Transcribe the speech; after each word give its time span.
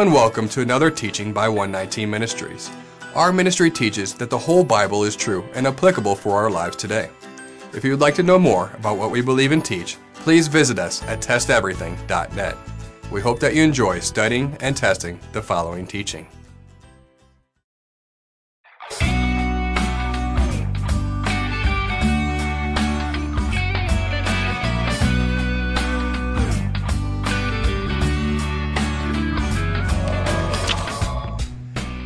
And 0.00 0.14
welcome 0.14 0.48
to 0.48 0.62
another 0.62 0.90
teaching 0.90 1.30
by 1.30 1.46
119 1.46 2.08
Ministries. 2.08 2.70
Our 3.14 3.34
ministry 3.34 3.70
teaches 3.70 4.14
that 4.14 4.30
the 4.30 4.38
whole 4.38 4.64
Bible 4.64 5.04
is 5.04 5.14
true 5.14 5.46
and 5.52 5.66
applicable 5.66 6.14
for 6.14 6.38
our 6.38 6.50
lives 6.50 6.74
today. 6.74 7.10
If 7.74 7.84
you 7.84 7.90
would 7.90 8.00
like 8.00 8.14
to 8.14 8.22
know 8.22 8.38
more 8.38 8.70
about 8.78 8.96
what 8.96 9.10
we 9.10 9.20
believe 9.20 9.52
and 9.52 9.62
teach, 9.62 9.98
please 10.14 10.48
visit 10.48 10.78
us 10.78 11.02
at 11.02 11.20
testeverything.net. 11.20 12.56
We 13.12 13.20
hope 13.20 13.40
that 13.40 13.54
you 13.54 13.62
enjoy 13.62 14.00
studying 14.00 14.56
and 14.60 14.74
testing 14.74 15.20
the 15.32 15.42
following 15.42 15.86
teaching. 15.86 16.26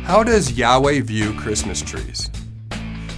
How 0.05 0.21
does 0.21 0.51
Yahweh 0.51 1.01
view 1.01 1.33
Christmas 1.33 1.81
trees? 1.81 2.29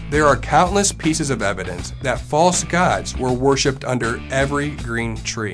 There 0.09 0.25
are 0.25 0.37
countless 0.37 0.93
pieces 0.93 1.29
of 1.29 1.41
evidence 1.41 1.91
that 2.01 2.21
false 2.21 2.63
gods 2.63 3.17
were 3.17 3.33
worshipped 3.33 3.83
under 3.83 4.21
every 4.31 4.69
green 4.69 5.17
tree. 5.17 5.53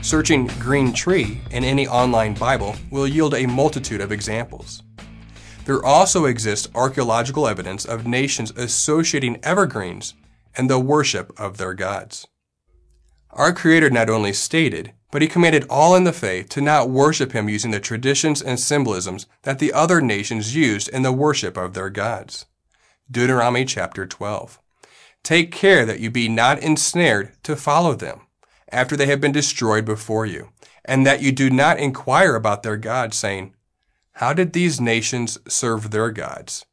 Searching 0.00 0.46
green 0.58 0.94
tree 0.94 1.42
in 1.50 1.64
any 1.64 1.86
online 1.86 2.32
Bible 2.32 2.76
will 2.90 3.06
yield 3.06 3.34
a 3.34 3.44
multitude 3.44 4.00
of 4.00 4.10
examples. 4.10 4.82
There 5.66 5.84
also 5.84 6.24
exists 6.24 6.66
archaeological 6.74 7.46
evidence 7.46 7.84
of 7.84 8.06
nations 8.06 8.52
associating 8.52 9.38
evergreens 9.42 10.14
and 10.56 10.70
the 10.70 10.78
worship 10.78 11.38
of 11.38 11.58
their 11.58 11.74
gods. 11.74 12.26
Our 13.32 13.52
Creator 13.52 13.90
not 13.90 14.08
only 14.08 14.32
stated, 14.32 14.94
but 15.12 15.22
he 15.22 15.28
commanded 15.28 15.64
all 15.68 15.94
in 15.94 16.04
the 16.04 16.12
faith 16.12 16.48
to 16.48 16.60
not 16.60 16.90
worship 16.90 17.32
him 17.32 17.48
using 17.48 17.70
the 17.70 17.78
traditions 17.78 18.42
and 18.42 18.58
symbolisms 18.58 19.26
that 19.42 19.60
the 19.60 19.72
other 19.72 20.00
nations 20.00 20.56
used 20.56 20.88
in 20.88 21.02
the 21.02 21.12
worship 21.12 21.56
of 21.56 21.74
their 21.74 21.90
gods. 21.90 22.46
Deuteronomy 23.10 23.66
chapter 23.66 24.06
12. 24.06 24.58
Take 25.22 25.52
care 25.52 25.84
that 25.84 26.00
you 26.00 26.10
be 26.10 26.28
not 26.28 26.58
ensnared 26.58 27.30
to 27.42 27.54
follow 27.54 27.94
them 27.94 28.22
after 28.72 28.96
they 28.96 29.04
have 29.04 29.20
been 29.20 29.32
destroyed 29.32 29.84
before 29.84 30.24
you, 30.24 30.48
and 30.82 31.06
that 31.06 31.22
you 31.22 31.30
do 31.30 31.50
not 31.50 31.78
inquire 31.78 32.34
about 32.34 32.62
their 32.62 32.78
gods, 32.78 33.18
saying, 33.18 33.54
How 34.12 34.32
did 34.32 34.54
these 34.54 34.80
nations 34.80 35.38
serve 35.46 35.90
their 35.90 36.10
gods? 36.10 36.64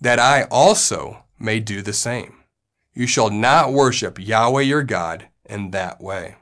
That 0.00 0.20
I 0.20 0.44
also 0.44 1.24
may 1.36 1.58
do 1.58 1.82
the 1.82 1.92
same. 1.92 2.36
You 2.94 3.08
shall 3.08 3.28
not 3.28 3.72
worship 3.72 4.20
Yahweh 4.20 4.62
your 4.62 4.84
God 4.84 5.26
in 5.44 5.72
that 5.72 6.00
way. 6.00 6.36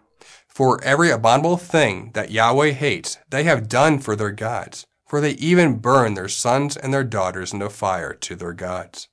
For 0.56 0.82
every 0.82 1.10
abominable 1.10 1.58
thing 1.58 2.12
that 2.14 2.30
Yahweh 2.30 2.70
hates, 2.70 3.18
they 3.28 3.44
have 3.44 3.68
done 3.68 3.98
for 3.98 4.16
their 4.16 4.30
gods, 4.30 4.86
for 5.06 5.20
they 5.20 5.32
even 5.32 5.80
burn 5.80 6.14
their 6.14 6.28
sons 6.28 6.78
and 6.78 6.94
their 6.94 7.04
daughters 7.04 7.52
into 7.52 7.68
fire 7.68 8.14
to 8.14 8.34
their 8.34 8.54
gods. 8.54 9.08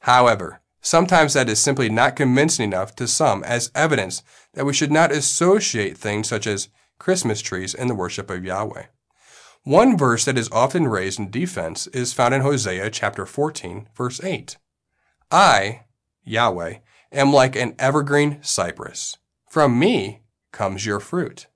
However, 0.00 0.60
sometimes 0.80 1.34
that 1.34 1.48
is 1.48 1.60
simply 1.60 1.88
not 1.88 2.16
convincing 2.16 2.64
enough 2.64 2.96
to 2.96 3.06
some 3.06 3.44
as 3.44 3.70
evidence 3.76 4.24
that 4.54 4.66
we 4.66 4.72
should 4.72 4.90
not 4.90 5.12
associate 5.12 5.96
things 5.96 6.28
such 6.28 6.48
as 6.48 6.68
Christmas 6.98 7.40
trees 7.40 7.72
in 7.72 7.86
the 7.86 7.94
worship 7.94 8.28
of 8.28 8.44
Yahweh. 8.44 8.86
One 9.62 9.96
verse 9.96 10.24
that 10.24 10.36
is 10.36 10.50
often 10.50 10.88
raised 10.88 11.20
in 11.20 11.30
defense 11.30 11.86
is 11.86 12.12
found 12.12 12.34
in 12.34 12.40
Hosea 12.40 12.90
chapter 12.90 13.24
14, 13.24 13.88
verse 13.94 14.20
8. 14.20 14.56
I, 15.30 15.84
Yahweh, 16.24 16.78
am 17.12 17.32
like 17.32 17.54
an 17.54 17.76
evergreen 17.78 18.40
cypress. 18.42 19.16
From 19.48 19.78
me 19.78 20.22
comes 20.52 20.86
your 20.86 21.00
fruit. 21.00 21.46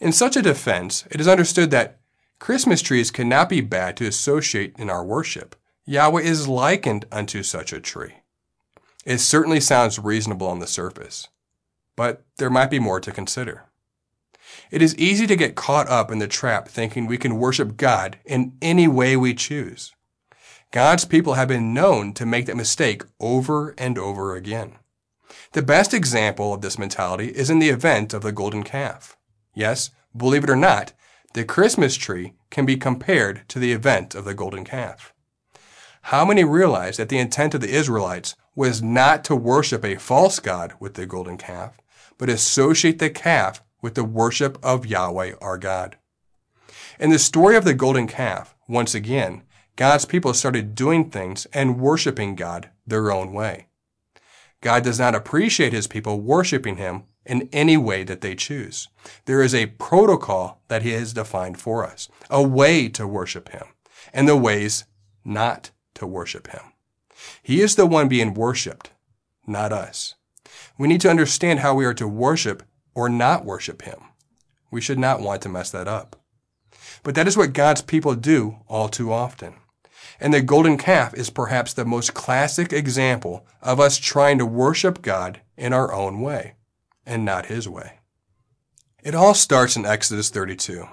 In 0.00 0.12
such 0.12 0.36
a 0.36 0.42
defense, 0.42 1.04
it 1.10 1.20
is 1.20 1.28
understood 1.28 1.70
that 1.70 2.00
Christmas 2.38 2.80
trees 2.80 3.10
cannot 3.10 3.48
be 3.48 3.60
bad 3.60 3.96
to 3.98 4.06
associate 4.06 4.74
in 4.78 4.88
our 4.88 5.04
worship. 5.04 5.56
Yahweh 5.84 6.22
is 6.22 6.48
likened 6.48 7.04
unto 7.12 7.42
such 7.42 7.72
a 7.72 7.80
tree. 7.80 8.14
It 9.04 9.18
certainly 9.18 9.60
sounds 9.60 9.98
reasonable 9.98 10.46
on 10.46 10.58
the 10.58 10.66
surface, 10.66 11.28
but 11.96 12.24
there 12.38 12.50
might 12.50 12.70
be 12.70 12.78
more 12.78 13.00
to 13.00 13.12
consider. 13.12 13.64
It 14.70 14.82
is 14.82 14.96
easy 14.96 15.26
to 15.26 15.36
get 15.36 15.54
caught 15.54 15.88
up 15.88 16.10
in 16.10 16.18
the 16.18 16.28
trap 16.28 16.68
thinking 16.68 17.06
we 17.06 17.18
can 17.18 17.38
worship 17.38 17.76
God 17.76 18.18
in 18.24 18.56
any 18.62 18.88
way 18.88 19.16
we 19.16 19.34
choose. 19.34 19.92
God's 20.70 21.04
people 21.04 21.34
have 21.34 21.48
been 21.48 21.74
known 21.74 22.12
to 22.14 22.26
make 22.26 22.46
that 22.46 22.56
mistake 22.56 23.02
over 23.18 23.74
and 23.76 23.98
over 23.98 24.36
again. 24.36 24.76
The 25.52 25.62
best 25.62 25.92
example 25.94 26.54
of 26.54 26.60
this 26.60 26.78
mentality 26.78 27.28
is 27.28 27.50
in 27.50 27.58
the 27.58 27.70
event 27.70 28.14
of 28.14 28.22
the 28.22 28.32
golden 28.32 28.62
calf. 28.62 29.16
Yes, 29.54 29.90
believe 30.16 30.44
it 30.44 30.50
or 30.50 30.56
not, 30.56 30.92
the 31.34 31.44
Christmas 31.44 31.96
tree 31.96 32.34
can 32.50 32.66
be 32.66 32.76
compared 32.76 33.48
to 33.48 33.58
the 33.58 33.72
event 33.72 34.14
of 34.14 34.24
the 34.24 34.34
golden 34.34 34.64
calf. 34.64 35.14
How 36.02 36.24
many 36.24 36.44
realize 36.44 36.96
that 36.96 37.08
the 37.08 37.18
intent 37.18 37.54
of 37.54 37.60
the 37.60 37.70
Israelites 37.70 38.34
was 38.54 38.82
not 38.82 39.22
to 39.24 39.36
worship 39.36 39.84
a 39.84 39.96
false 39.96 40.40
god 40.40 40.74
with 40.80 40.94
the 40.94 41.06
golden 41.06 41.36
calf, 41.36 41.78
but 42.18 42.28
associate 42.28 42.98
the 42.98 43.10
calf 43.10 43.62
with 43.80 43.94
the 43.94 44.04
worship 44.04 44.58
of 44.62 44.86
Yahweh 44.86 45.34
our 45.40 45.58
God? 45.58 45.96
In 46.98 47.10
the 47.10 47.18
story 47.18 47.56
of 47.56 47.64
the 47.64 47.74
golden 47.74 48.06
calf, 48.06 48.54
once 48.68 48.94
again, 48.94 49.42
God's 49.76 50.04
people 50.04 50.34
started 50.34 50.74
doing 50.74 51.10
things 51.10 51.46
and 51.52 51.80
worshiping 51.80 52.34
God 52.34 52.70
their 52.86 53.12
own 53.12 53.32
way. 53.32 53.68
God 54.60 54.84
does 54.84 54.98
not 54.98 55.14
appreciate 55.14 55.72
his 55.72 55.86
people 55.86 56.20
worshiping 56.20 56.76
him 56.76 57.04
in 57.24 57.48
any 57.52 57.76
way 57.76 58.04
that 58.04 58.20
they 58.20 58.34
choose. 58.34 58.88
There 59.24 59.42
is 59.42 59.54
a 59.54 59.66
protocol 59.66 60.62
that 60.68 60.82
he 60.82 60.90
has 60.90 61.12
defined 61.12 61.58
for 61.58 61.84
us, 61.84 62.08
a 62.28 62.42
way 62.42 62.88
to 62.90 63.06
worship 63.06 63.50
him, 63.50 63.66
and 64.12 64.28
the 64.28 64.36
ways 64.36 64.84
not 65.24 65.70
to 65.94 66.06
worship 66.06 66.48
him. 66.48 66.72
He 67.42 67.60
is 67.60 67.76
the 67.76 67.86
one 67.86 68.08
being 68.08 68.34
worshiped, 68.34 68.90
not 69.46 69.72
us. 69.72 70.14
We 70.78 70.88
need 70.88 71.00
to 71.02 71.10
understand 71.10 71.60
how 71.60 71.74
we 71.74 71.84
are 71.84 71.94
to 71.94 72.08
worship 72.08 72.62
or 72.94 73.08
not 73.08 73.44
worship 73.44 73.82
him. 73.82 74.00
We 74.70 74.80
should 74.80 74.98
not 74.98 75.20
want 75.20 75.42
to 75.42 75.48
mess 75.48 75.70
that 75.70 75.88
up. 75.88 76.16
But 77.02 77.14
that 77.14 77.28
is 77.28 77.36
what 77.36 77.52
God's 77.52 77.82
people 77.82 78.14
do 78.14 78.58
all 78.68 78.88
too 78.88 79.12
often. 79.12 79.54
And 80.20 80.34
the 80.34 80.42
golden 80.42 80.76
calf 80.76 81.14
is 81.14 81.30
perhaps 81.30 81.72
the 81.72 81.86
most 81.86 82.12
classic 82.12 82.72
example 82.72 83.46
of 83.62 83.80
us 83.80 83.98
trying 83.98 84.36
to 84.38 84.46
worship 84.46 85.00
God 85.00 85.40
in 85.56 85.72
our 85.72 85.92
own 85.92 86.20
way 86.20 86.54
and 87.06 87.24
not 87.24 87.46
his 87.46 87.66
way. 87.66 88.00
It 89.02 89.14
all 89.14 89.32
starts 89.32 89.76
in 89.76 89.86
Exodus 89.86 90.28
32. 90.28 90.86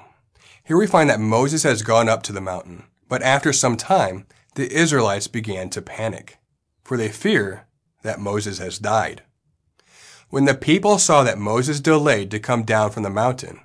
Here 0.63 0.77
we 0.77 0.87
find 0.87 1.09
that 1.09 1.19
Moses 1.19 1.63
has 1.63 1.81
gone 1.81 2.07
up 2.07 2.23
to 2.23 2.33
the 2.33 2.41
mountain, 2.41 2.85
but 3.09 3.21
after 3.21 3.51
some 3.51 3.75
time, 3.75 4.25
the 4.55 4.71
Israelites 4.71 5.27
began 5.27 5.69
to 5.71 5.81
panic, 5.81 6.37
for 6.83 6.95
they 6.95 7.09
fear 7.09 7.67
that 8.03 8.19
Moses 8.19 8.59
has 8.59 8.79
died. 8.79 9.23
When 10.29 10.45
the 10.45 10.55
people 10.55 10.97
saw 10.97 11.23
that 11.23 11.37
Moses 11.37 11.79
delayed 11.79 12.31
to 12.31 12.39
come 12.39 12.63
down 12.63 12.91
from 12.91 13.03
the 13.03 13.09
mountain, 13.09 13.59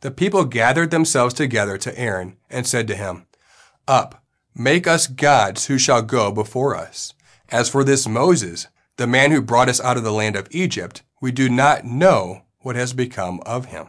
the 0.00 0.10
people 0.10 0.44
gathered 0.44 0.90
themselves 0.90 1.34
together 1.34 1.78
to 1.78 1.98
Aaron 1.98 2.36
and 2.50 2.66
said 2.66 2.86
to 2.88 2.94
him, 2.94 3.26
Up, 3.88 4.22
Make 4.58 4.86
us 4.86 5.06
gods 5.06 5.66
who 5.66 5.76
shall 5.76 6.00
go 6.00 6.32
before 6.32 6.74
us. 6.74 7.12
As 7.50 7.68
for 7.68 7.84
this 7.84 8.08
Moses, 8.08 8.68
the 8.96 9.06
man 9.06 9.30
who 9.30 9.42
brought 9.42 9.68
us 9.68 9.82
out 9.82 9.98
of 9.98 10.02
the 10.02 10.12
land 10.12 10.34
of 10.34 10.48
Egypt, 10.50 11.02
we 11.20 11.30
do 11.30 11.50
not 11.50 11.84
know 11.84 12.40
what 12.60 12.74
has 12.74 12.94
become 12.94 13.40
of 13.44 13.66
him. 13.66 13.88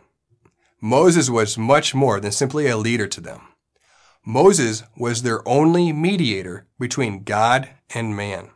Moses 0.81 1.29
was 1.29 1.57
much 1.57 1.95
more 1.95 2.19
than 2.19 2.33
simply 2.33 2.67
a 2.67 2.75
leader 2.75 3.07
to 3.07 3.21
them. 3.21 3.43
Moses 4.25 4.83
was 4.97 5.21
their 5.21 5.47
only 5.47 5.93
mediator 5.93 6.67
between 6.77 7.23
God 7.23 7.69
and 7.95 8.13
man. 8.13 8.49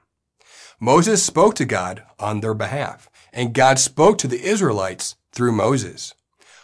Moses 0.81 1.23
spoke 1.23 1.55
to 1.55 1.65
God 1.65 2.03
on 2.19 2.41
their 2.41 2.53
behalf, 2.53 3.09
and 3.31 3.53
God 3.53 3.79
spoke 3.79 4.17
to 4.17 4.27
the 4.27 4.43
Israelites 4.43 5.15
through 5.31 5.53
Moses. 5.53 6.13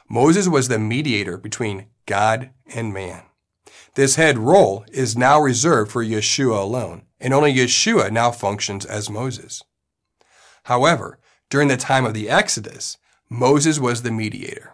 Moses 0.09 0.49
was 0.49 0.67
the 0.67 0.77
mediator 0.77 1.37
between 1.37 1.85
God 2.05 2.49
and 2.75 2.93
man. 2.93 3.23
This 3.97 4.13
head 4.13 4.37
role 4.37 4.85
is 4.91 5.17
now 5.17 5.41
reserved 5.41 5.91
for 5.91 6.05
Yeshua 6.05 6.61
alone, 6.61 7.01
and 7.19 7.33
only 7.33 7.51
Yeshua 7.51 8.11
now 8.11 8.29
functions 8.29 8.85
as 8.85 9.09
Moses. 9.09 9.63
However, 10.65 11.17
during 11.49 11.67
the 11.67 11.77
time 11.77 12.05
of 12.05 12.13
the 12.13 12.29
Exodus, 12.29 12.99
Moses 13.27 13.79
was 13.79 14.03
the 14.03 14.11
mediator. 14.11 14.73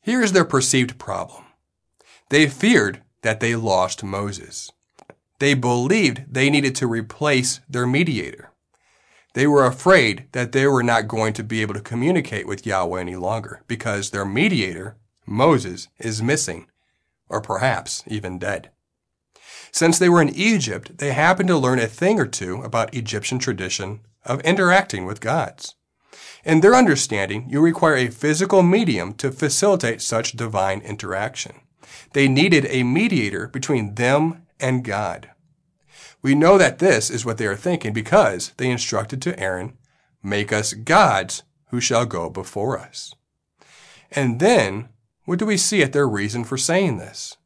Here 0.00 0.22
is 0.22 0.32
their 0.32 0.46
perceived 0.46 0.98
problem. 0.98 1.44
They 2.30 2.48
feared 2.48 3.02
that 3.20 3.40
they 3.40 3.54
lost 3.54 4.02
Moses. 4.02 4.72
They 5.38 5.52
believed 5.52 6.32
they 6.32 6.48
needed 6.48 6.74
to 6.76 6.86
replace 6.86 7.60
their 7.68 7.86
mediator. 7.86 8.50
They 9.34 9.46
were 9.46 9.66
afraid 9.66 10.28
that 10.32 10.52
they 10.52 10.66
were 10.66 10.82
not 10.82 11.06
going 11.06 11.34
to 11.34 11.44
be 11.44 11.60
able 11.60 11.74
to 11.74 11.82
communicate 11.82 12.46
with 12.46 12.64
Yahweh 12.64 12.98
any 12.98 13.16
longer 13.16 13.60
because 13.66 14.08
their 14.08 14.24
mediator, 14.24 14.96
Moses, 15.26 15.88
is 15.98 16.22
missing 16.22 16.66
or 17.32 17.40
perhaps 17.40 18.04
even 18.06 18.38
dead. 18.38 18.70
Since 19.72 19.98
they 19.98 20.08
were 20.08 20.22
in 20.22 20.28
Egypt, 20.28 20.98
they 20.98 21.12
happened 21.12 21.48
to 21.48 21.56
learn 21.56 21.78
a 21.78 21.86
thing 21.86 22.20
or 22.20 22.26
two 22.26 22.62
about 22.62 22.94
Egyptian 22.94 23.38
tradition 23.38 24.00
of 24.24 24.40
interacting 24.42 25.06
with 25.06 25.20
gods. 25.20 25.74
In 26.44 26.60
their 26.60 26.74
understanding, 26.74 27.48
you 27.48 27.60
require 27.60 27.96
a 27.96 28.08
physical 28.08 28.62
medium 28.62 29.14
to 29.14 29.32
facilitate 29.32 30.02
such 30.02 30.32
divine 30.32 30.80
interaction. 30.80 31.60
They 32.12 32.28
needed 32.28 32.66
a 32.68 32.82
mediator 32.82 33.48
between 33.48 33.94
them 33.94 34.46
and 34.60 34.84
God. 34.84 35.30
We 36.20 36.34
know 36.34 36.58
that 36.58 36.78
this 36.78 37.10
is 37.10 37.24
what 37.24 37.38
they 37.38 37.46
are 37.46 37.56
thinking 37.56 37.92
because 37.92 38.52
they 38.58 38.70
instructed 38.70 39.22
to 39.22 39.38
Aaron, 39.40 39.76
Make 40.22 40.52
us 40.52 40.72
gods 40.72 41.42
who 41.70 41.80
shall 41.80 42.06
go 42.06 42.30
before 42.30 42.78
us. 42.78 43.14
And 44.12 44.38
then, 44.38 44.88
what 45.24 45.38
do 45.38 45.46
we 45.46 45.56
see 45.56 45.82
at 45.82 45.92
their 45.92 46.08
reason 46.08 46.44
for 46.44 46.56
saying 46.56 46.98
this? 46.98 47.36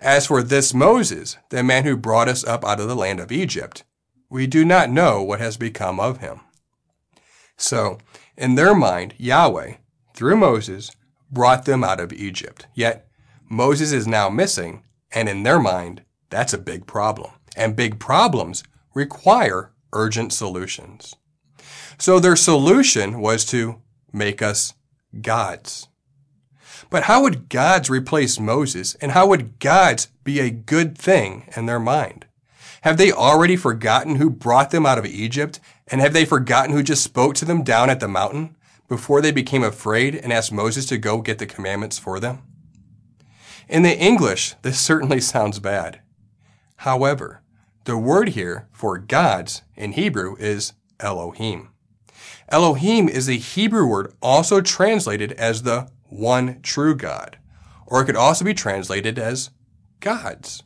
As 0.00 0.26
for 0.26 0.42
this 0.42 0.72
Moses, 0.72 1.36
the 1.50 1.62
man 1.62 1.84
who 1.84 1.96
brought 1.96 2.28
us 2.28 2.44
up 2.44 2.64
out 2.64 2.80
of 2.80 2.88
the 2.88 2.96
land 2.96 3.20
of 3.20 3.32
Egypt, 3.32 3.84
we 4.30 4.46
do 4.46 4.64
not 4.64 4.90
know 4.90 5.22
what 5.22 5.40
has 5.40 5.56
become 5.56 5.98
of 5.98 6.18
him. 6.18 6.40
So, 7.56 7.98
in 8.36 8.54
their 8.54 8.74
mind, 8.74 9.14
Yahweh, 9.18 9.74
through 10.14 10.36
Moses, 10.36 10.92
brought 11.30 11.64
them 11.64 11.82
out 11.82 12.00
of 12.00 12.12
Egypt. 12.12 12.66
Yet, 12.74 13.08
Moses 13.50 13.92
is 13.92 14.06
now 14.06 14.28
missing, 14.28 14.84
and 15.12 15.28
in 15.28 15.42
their 15.42 15.58
mind, 15.58 16.02
that's 16.30 16.52
a 16.52 16.58
big 16.58 16.86
problem. 16.86 17.32
And 17.56 17.74
big 17.74 17.98
problems 17.98 18.62
require 18.94 19.72
urgent 19.92 20.32
solutions. 20.32 21.16
So 21.98 22.20
their 22.20 22.36
solution 22.36 23.20
was 23.20 23.44
to 23.46 23.82
make 24.12 24.42
us 24.42 24.74
gods. 25.20 25.87
But 26.90 27.04
how 27.04 27.22
would 27.22 27.48
gods 27.48 27.90
replace 27.90 28.40
Moses, 28.40 28.94
and 28.96 29.12
how 29.12 29.26
would 29.26 29.58
gods 29.58 30.08
be 30.24 30.40
a 30.40 30.50
good 30.50 30.96
thing 30.96 31.48
in 31.54 31.66
their 31.66 31.80
mind? 31.80 32.24
Have 32.82 32.96
they 32.96 33.12
already 33.12 33.56
forgotten 33.56 34.16
who 34.16 34.30
brought 34.30 34.70
them 34.70 34.86
out 34.86 34.98
of 34.98 35.06
Egypt? 35.06 35.60
And 35.88 36.00
have 36.00 36.12
they 36.12 36.24
forgotten 36.24 36.74
who 36.74 36.82
just 36.82 37.02
spoke 37.02 37.34
to 37.36 37.44
them 37.44 37.62
down 37.62 37.90
at 37.90 38.00
the 38.00 38.08
mountain 38.08 38.56
before 38.88 39.20
they 39.20 39.32
became 39.32 39.64
afraid 39.64 40.14
and 40.14 40.32
asked 40.32 40.52
Moses 40.52 40.86
to 40.86 40.98
go 40.98 41.20
get 41.20 41.38
the 41.38 41.46
commandments 41.46 41.98
for 41.98 42.20
them? 42.20 42.42
In 43.68 43.82
the 43.82 43.96
English, 43.96 44.54
this 44.62 44.80
certainly 44.80 45.20
sounds 45.20 45.58
bad. 45.58 46.00
However, 46.76 47.42
the 47.84 47.98
word 47.98 48.30
here 48.30 48.68
for 48.72 48.98
gods 48.98 49.62
in 49.76 49.92
Hebrew 49.92 50.36
is 50.38 50.74
Elohim. 51.00 51.70
Elohim 52.50 53.08
is 53.08 53.28
a 53.28 53.34
Hebrew 53.34 53.86
word 53.86 54.14
also 54.22 54.60
translated 54.60 55.32
as 55.32 55.62
the 55.62 55.88
one 56.08 56.60
true 56.62 56.94
God, 56.94 57.38
or 57.86 58.02
it 58.02 58.06
could 58.06 58.16
also 58.16 58.44
be 58.44 58.54
translated 58.54 59.18
as 59.18 59.50
gods. 60.00 60.62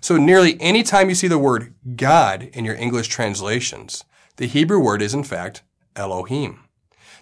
So 0.00 0.16
nearly 0.16 0.56
any 0.60 0.82
time 0.82 1.08
you 1.08 1.14
see 1.14 1.28
the 1.28 1.38
word 1.38 1.74
God 1.96 2.44
in 2.52 2.64
your 2.64 2.76
English 2.76 3.08
translations, 3.08 4.04
the 4.36 4.46
Hebrew 4.46 4.78
word 4.78 5.02
is 5.02 5.14
in 5.14 5.24
fact 5.24 5.62
Elohim, 5.94 6.60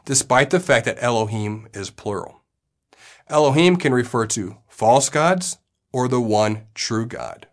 despite 0.05 0.51
the 0.51 0.61
fact 0.61 0.85
that 0.87 1.03
Elohim 1.03 1.69
is 1.73 1.91
plural. 1.91 2.43
Elohim 3.29 3.77
can 3.77 3.95
refer 3.95 4.27
to 4.27 4.59
false 4.69 5.09
gods 5.09 5.59
or 5.93 6.09
the 6.09 6.21
one 6.21 6.67
true 6.75 7.07
God. 7.07 7.47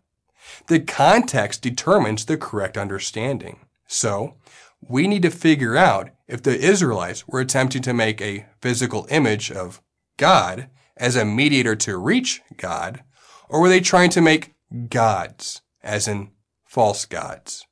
The 0.67 0.79
context 0.79 1.61
determines 1.61 2.25
the 2.25 2.37
correct 2.37 2.77
understanding. 2.77 3.59
So, 3.87 4.35
we 4.81 5.07
need 5.07 5.21
to 5.21 5.29
figure 5.29 5.77
out 5.77 6.09
if 6.27 6.41
the 6.41 6.57
Israelites 6.57 7.27
were 7.27 7.39
attempting 7.39 7.83
to 7.83 7.93
make 7.93 8.19
a 8.19 8.47
physical 8.59 9.05
image 9.09 9.51
of 9.51 9.81
God 10.17 10.69
as 10.97 11.15
a 11.15 11.25
mediator 11.25 11.75
to 11.77 11.97
reach 11.97 12.41
God, 12.57 13.03
or 13.49 13.59
were 13.61 13.69
they 13.69 13.81
trying 13.81 14.09
to 14.11 14.21
make 14.21 14.53
gods, 14.89 15.61
as 15.83 16.07
in 16.07 16.31
false 16.63 17.05
gods? 17.05 17.65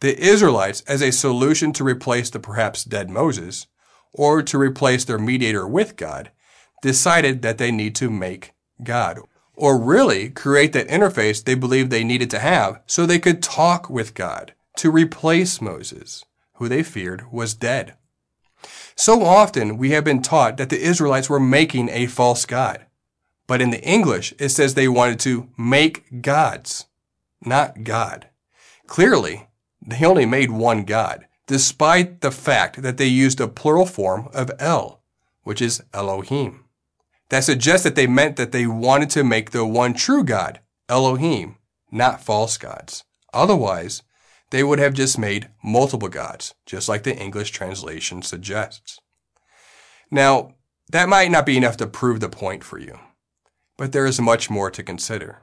The 0.00 0.18
Israelites, 0.18 0.82
as 0.82 1.02
a 1.02 1.12
solution 1.12 1.72
to 1.74 1.84
replace 1.84 2.28
the 2.28 2.38
perhaps 2.40 2.84
dead 2.84 3.08
Moses, 3.08 3.66
or 4.12 4.42
to 4.42 4.58
replace 4.58 5.04
their 5.04 5.18
mediator 5.18 5.66
with 5.66 5.96
God, 5.96 6.30
decided 6.82 7.42
that 7.42 7.58
they 7.58 7.70
need 7.70 7.94
to 7.96 8.10
make 8.10 8.52
God, 8.82 9.18
or 9.54 9.78
really 9.78 10.28
create 10.28 10.72
that 10.74 10.88
interface 10.88 11.42
they 11.42 11.54
believed 11.54 11.90
they 11.90 12.04
needed 12.04 12.30
to 12.30 12.38
have 12.38 12.82
so 12.86 13.06
they 13.06 13.18
could 13.18 13.42
talk 13.42 13.88
with 13.88 14.14
God 14.14 14.52
to 14.76 14.90
replace 14.90 15.60
Moses, 15.60 16.24
who 16.54 16.68
they 16.68 16.82
feared 16.82 17.32
was 17.32 17.54
dead. 17.54 17.96
So 18.96 19.22
often 19.22 19.76
we 19.76 19.90
have 19.90 20.04
been 20.04 20.22
taught 20.22 20.56
that 20.56 20.70
the 20.70 20.80
Israelites 20.80 21.28
were 21.28 21.38
making 21.38 21.90
a 21.90 22.06
false 22.06 22.46
God. 22.46 22.86
But 23.46 23.60
in 23.60 23.70
the 23.70 23.82
English, 23.82 24.34
it 24.38 24.48
says 24.48 24.74
they 24.74 24.88
wanted 24.88 25.20
to 25.20 25.48
make 25.56 26.22
gods, 26.22 26.86
not 27.44 27.84
God. 27.84 28.28
Clearly, 28.86 29.48
they 29.86 30.04
only 30.04 30.26
made 30.26 30.50
one 30.50 30.84
God, 30.84 31.26
despite 31.46 32.22
the 32.22 32.30
fact 32.30 32.82
that 32.82 32.96
they 32.96 33.06
used 33.06 33.40
a 33.40 33.46
plural 33.46 33.86
form 33.86 34.28
of 34.32 34.50
El, 34.58 35.00
which 35.42 35.60
is 35.60 35.82
Elohim. 35.92 36.64
That 37.28 37.44
suggests 37.44 37.84
that 37.84 37.96
they 37.96 38.06
meant 38.06 38.36
that 38.36 38.50
they 38.50 38.66
wanted 38.66 39.10
to 39.10 39.24
make 39.24 39.50
the 39.50 39.64
one 39.64 39.94
true 39.94 40.24
God, 40.24 40.60
Elohim, 40.88 41.56
not 41.90 42.24
false 42.24 42.56
gods. 42.56 43.04
Otherwise, 43.32 44.02
they 44.50 44.62
would 44.62 44.78
have 44.78 44.94
just 44.94 45.18
made 45.18 45.48
multiple 45.62 46.08
gods, 46.08 46.54
just 46.64 46.88
like 46.88 47.02
the 47.02 47.16
English 47.16 47.50
translation 47.50 48.22
suggests. 48.22 49.00
Now, 50.10 50.54
that 50.90 51.08
might 51.08 51.30
not 51.30 51.46
be 51.46 51.56
enough 51.56 51.76
to 51.78 51.86
prove 51.86 52.20
the 52.20 52.28
point 52.28 52.62
for 52.62 52.78
you, 52.78 52.98
but 53.76 53.92
there 53.92 54.06
is 54.06 54.20
much 54.20 54.48
more 54.48 54.70
to 54.70 54.82
consider. 54.82 55.42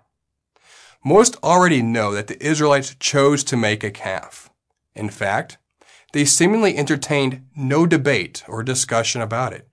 Most 1.03 1.35
already 1.44 1.81
know 1.81 2.13
that 2.13 2.27
the 2.27 2.41
Israelites 2.41 2.95
chose 2.97 3.44
to 3.45 3.57
make 3.57 3.83
a 3.83 3.91
calf. 3.91 4.50
In 4.95 5.09
fact, 5.09 5.57
they 6.13 6.23
seemingly 6.23 6.77
entertained 6.77 7.45
no 7.55 7.85
debate 7.85 8.44
or 8.47 8.63
discussion 8.63 9.21
about 9.21 9.51
it. 9.51 9.67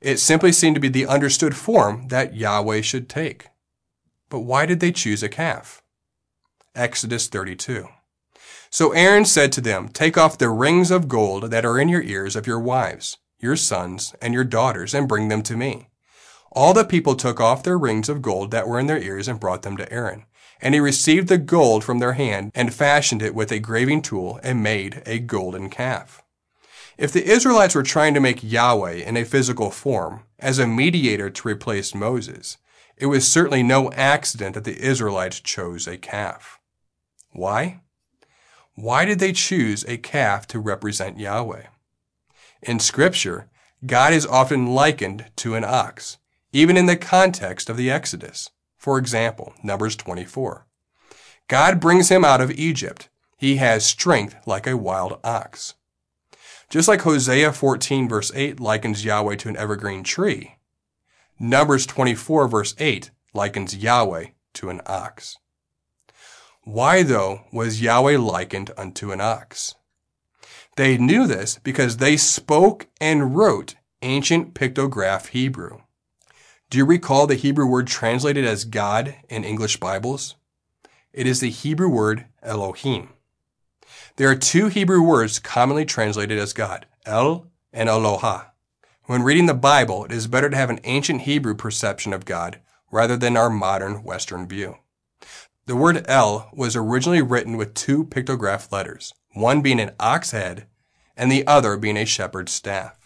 It 0.00 0.16
simply 0.16 0.50
seemed 0.50 0.74
to 0.74 0.80
be 0.80 0.88
the 0.88 1.06
understood 1.06 1.54
form 1.54 2.08
that 2.08 2.34
Yahweh 2.34 2.80
should 2.80 3.08
take. 3.08 3.48
But 4.28 4.40
why 4.40 4.66
did 4.66 4.80
they 4.80 4.92
choose 4.92 5.22
a 5.22 5.28
calf? 5.28 5.82
Exodus 6.74 7.28
32. 7.28 7.88
So 8.72 8.92
Aaron 8.92 9.24
said 9.24 9.50
to 9.52 9.60
them, 9.60 9.88
Take 9.88 10.16
off 10.16 10.38
the 10.38 10.48
rings 10.48 10.92
of 10.92 11.08
gold 11.08 11.50
that 11.50 11.64
are 11.64 11.78
in 11.78 11.88
your 11.88 12.02
ears 12.02 12.36
of 12.36 12.46
your 12.46 12.60
wives, 12.60 13.18
your 13.40 13.56
sons, 13.56 14.14
and 14.22 14.32
your 14.32 14.44
daughters, 14.44 14.94
and 14.94 15.08
bring 15.08 15.26
them 15.26 15.42
to 15.42 15.56
me. 15.56 15.88
All 16.52 16.72
the 16.72 16.84
people 16.84 17.16
took 17.16 17.40
off 17.40 17.64
their 17.64 17.78
rings 17.78 18.08
of 18.08 18.22
gold 18.22 18.52
that 18.52 18.68
were 18.68 18.78
in 18.78 18.86
their 18.86 19.02
ears 19.02 19.26
and 19.26 19.40
brought 19.40 19.62
them 19.62 19.76
to 19.76 19.92
Aaron. 19.92 20.24
And 20.60 20.74
he 20.74 20.80
received 20.80 21.28
the 21.28 21.38
gold 21.38 21.82
from 21.82 21.98
their 21.98 22.12
hand 22.12 22.52
and 22.54 22.72
fashioned 22.72 23.22
it 23.22 23.34
with 23.34 23.50
a 23.50 23.58
graving 23.58 24.02
tool 24.02 24.38
and 24.42 24.62
made 24.62 25.02
a 25.04 25.18
golden 25.18 25.68
calf. 25.68 26.22
If 26.96 27.12
the 27.12 27.24
Israelites 27.24 27.74
were 27.74 27.82
trying 27.82 28.14
to 28.14 28.20
make 28.20 28.42
Yahweh 28.42 28.96
in 28.96 29.16
a 29.16 29.24
physical 29.24 29.70
form 29.70 30.24
as 30.38 30.58
a 30.58 30.66
mediator 30.66 31.30
to 31.30 31.48
replace 31.48 31.94
Moses, 31.94 32.58
it 32.96 33.06
was 33.06 33.26
certainly 33.26 33.62
no 33.62 33.90
accident 33.92 34.54
that 34.54 34.64
the 34.64 34.78
Israelites 34.78 35.40
chose 35.40 35.88
a 35.88 35.96
calf. 35.96 36.60
Why? 37.32 37.80
Why 38.74 39.04
did 39.04 39.18
they 39.18 39.32
choose 39.32 39.84
a 39.84 39.98
calf 39.98 40.46
to 40.48 40.58
represent 40.58 41.18
Yahweh? 41.18 41.66
In 42.62 42.78
Scripture, 42.78 43.48
God 43.84 44.12
is 44.12 44.26
often 44.26 44.68
likened 44.68 45.26
to 45.36 45.54
an 45.54 45.64
ox, 45.64 46.18
even 46.52 46.76
in 46.76 46.86
the 46.86 46.96
context 46.96 47.70
of 47.70 47.76
the 47.76 47.90
Exodus. 47.90 48.50
For 48.76 48.98
example, 48.98 49.54
Numbers 49.62 49.96
24. 49.96 50.66
God 51.48 51.80
brings 51.80 52.08
him 52.10 52.24
out 52.24 52.40
of 52.40 52.50
Egypt. 52.52 53.08
He 53.36 53.56
has 53.56 53.84
strength 53.84 54.36
like 54.46 54.66
a 54.66 54.76
wild 54.76 55.18
ox. 55.24 55.74
Just 56.68 56.86
like 56.86 57.00
Hosea 57.00 57.52
14 57.52 58.08
verse 58.08 58.30
8 58.34 58.60
likens 58.60 59.04
Yahweh 59.04 59.36
to 59.36 59.48
an 59.48 59.56
evergreen 59.56 60.04
tree, 60.04 60.56
Numbers 61.38 61.86
24 61.86 62.46
verse 62.46 62.74
8 62.78 63.10
likens 63.34 63.76
Yahweh 63.76 64.26
to 64.54 64.70
an 64.70 64.80
ox. 64.86 65.36
Why, 66.72 67.02
though, 67.02 67.40
was 67.50 67.82
Yahweh 67.82 68.16
likened 68.16 68.70
unto 68.76 69.10
an 69.10 69.20
ox? 69.20 69.74
They 70.76 70.98
knew 70.98 71.26
this 71.26 71.58
because 71.64 71.96
they 71.96 72.16
spoke 72.16 72.86
and 73.00 73.34
wrote 73.34 73.74
ancient 74.02 74.54
pictograph 74.54 75.26
Hebrew. 75.26 75.80
Do 76.70 76.78
you 76.78 76.84
recall 76.84 77.26
the 77.26 77.34
Hebrew 77.34 77.66
word 77.66 77.88
translated 77.88 78.44
as 78.44 78.64
God 78.64 79.16
in 79.28 79.42
English 79.42 79.78
Bibles? 79.78 80.36
It 81.12 81.26
is 81.26 81.40
the 81.40 81.50
Hebrew 81.50 81.88
word 81.88 82.26
Elohim. 82.40 83.08
There 84.14 84.30
are 84.30 84.36
two 84.36 84.68
Hebrew 84.68 85.02
words 85.02 85.40
commonly 85.40 85.84
translated 85.84 86.38
as 86.38 86.52
God, 86.52 86.86
El 87.04 87.48
and 87.72 87.88
Eloah. 87.88 88.52
When 89.06 89.24
reading 89.24 89.46
the 89.46 89.54
Bible, 89.54 90.04
it 90.04 90.12
is 90.12 90.28
better 90.28 90.48
to 90.48 90.56
have 90.56 90.70
an 90.70 90.78
ancient 90.84 91.22
Hebrew 91.22 91.56
perception 91.56 92.12
of 92.12 92.24
God 92.24 92.60
rather 92.92 93.16
than 93.16 93.36
our 93.36 93.50
modern 93.50 94.04
Western 94.04 94.46
view. 94.46 94.76
The 95.66 95.76
word 95.76 96.04
El 96.08 96.50
was 96.52 96.74
originally 96.74 97.22
written 97.22 97.56
with 97.56 97.74
two 97.74 98.04
pictograph 98.04 98.72
letters, 98.72 99.12
one 99.34 99.60
being 99.60 99.80
an 99.80 99.92
ox 100.00 100.32
head 100.32 100.66
and 101.16 101.30
the 101.30 101.46
other 101.46 101.76
being 101.76 101.96
a 101.96 102.04
shepherd's 102.04 102.52
staff. 102.52 102.98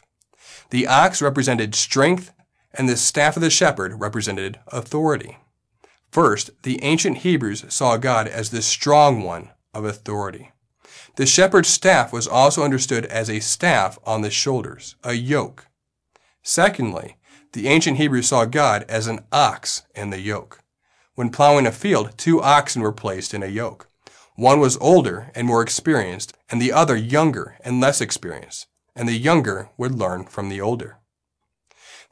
The 0.70 0.87
ox 0.87 1.20
represented 1.20 1.75
strength 1.75 2.32
and 2.73 2.88
the 2.88 2.96
staff 2.96 3.37
of 3.37 3.42
the 3.42 3.50
shepherd 3.50 4.00
represented 4.00 4.58
authority. 4.68 5.38
First, 6.11 6.50
the 6.62 6.82
ancient 6.82 7.18
Hebrews 7.18 7.64
saw 7.68 7.96
God 7.96 8.28
as 8.28 8.50
the 8.50 8.62
strong 8.62 9.23
one 9.23 9.50
of 9.73 9.84
authority. 9.84 10.52
The 11.16 11.26
shepherd's 11.26 11.68
staff 11.68 12.12
was 12.12 12.26
also 12.26 12.62
understood 12.62 13.04
as 13.06 13.28
a 13.28 13.40
staff 13.40 13.99
on 14.04 14.23
the 14.23 14.30
shoulders, 14.30 14.96
a 15.04 15.14
yoke. 15.14 15.66
Secondly, 16.42 17.16
The 17.52 17.68
ancient 17.68 17.99
Hebrews 17.99 18.28
saw 18.28 18.46
God 18.46 18.84
as 18.88 19.06
an 19.06 19.20
ox 19.30 19.82
in 19.94 20.11
the 20.11 20.20
yoke. 20.20 20.63
When 21.14 21.30
plowing 21.30 21.66
a 21.66 21.73
field, 21.73 22.18
two 22.18 22.42
oxen 22.42 22.83
were 22.83 22.92
placed 22.92 23.35
in 23.35 23.42
a 23.42 23.47
yoke. 23.47 23.88
One 24.35 24.59
was 24.59 24.76
older 24.78 25.30
and 25.35 25.47
more 25.47 25.62
experienced, 25.62 26.37
and 26.50 26.61
the 26.61 26.73
other 26.73 26.97
younger 26.97 27.56
and 27.64 27.80
less 27.80 28.00
experienced, 28.00 28.66
and 28.97 29.09
the 29.09 29.16
younger 29.16 29.68
would 29.76 29.94
learn 29.94 30.25
from 30.25 30.49
the 30.49 30.61
older. 30.61 30.99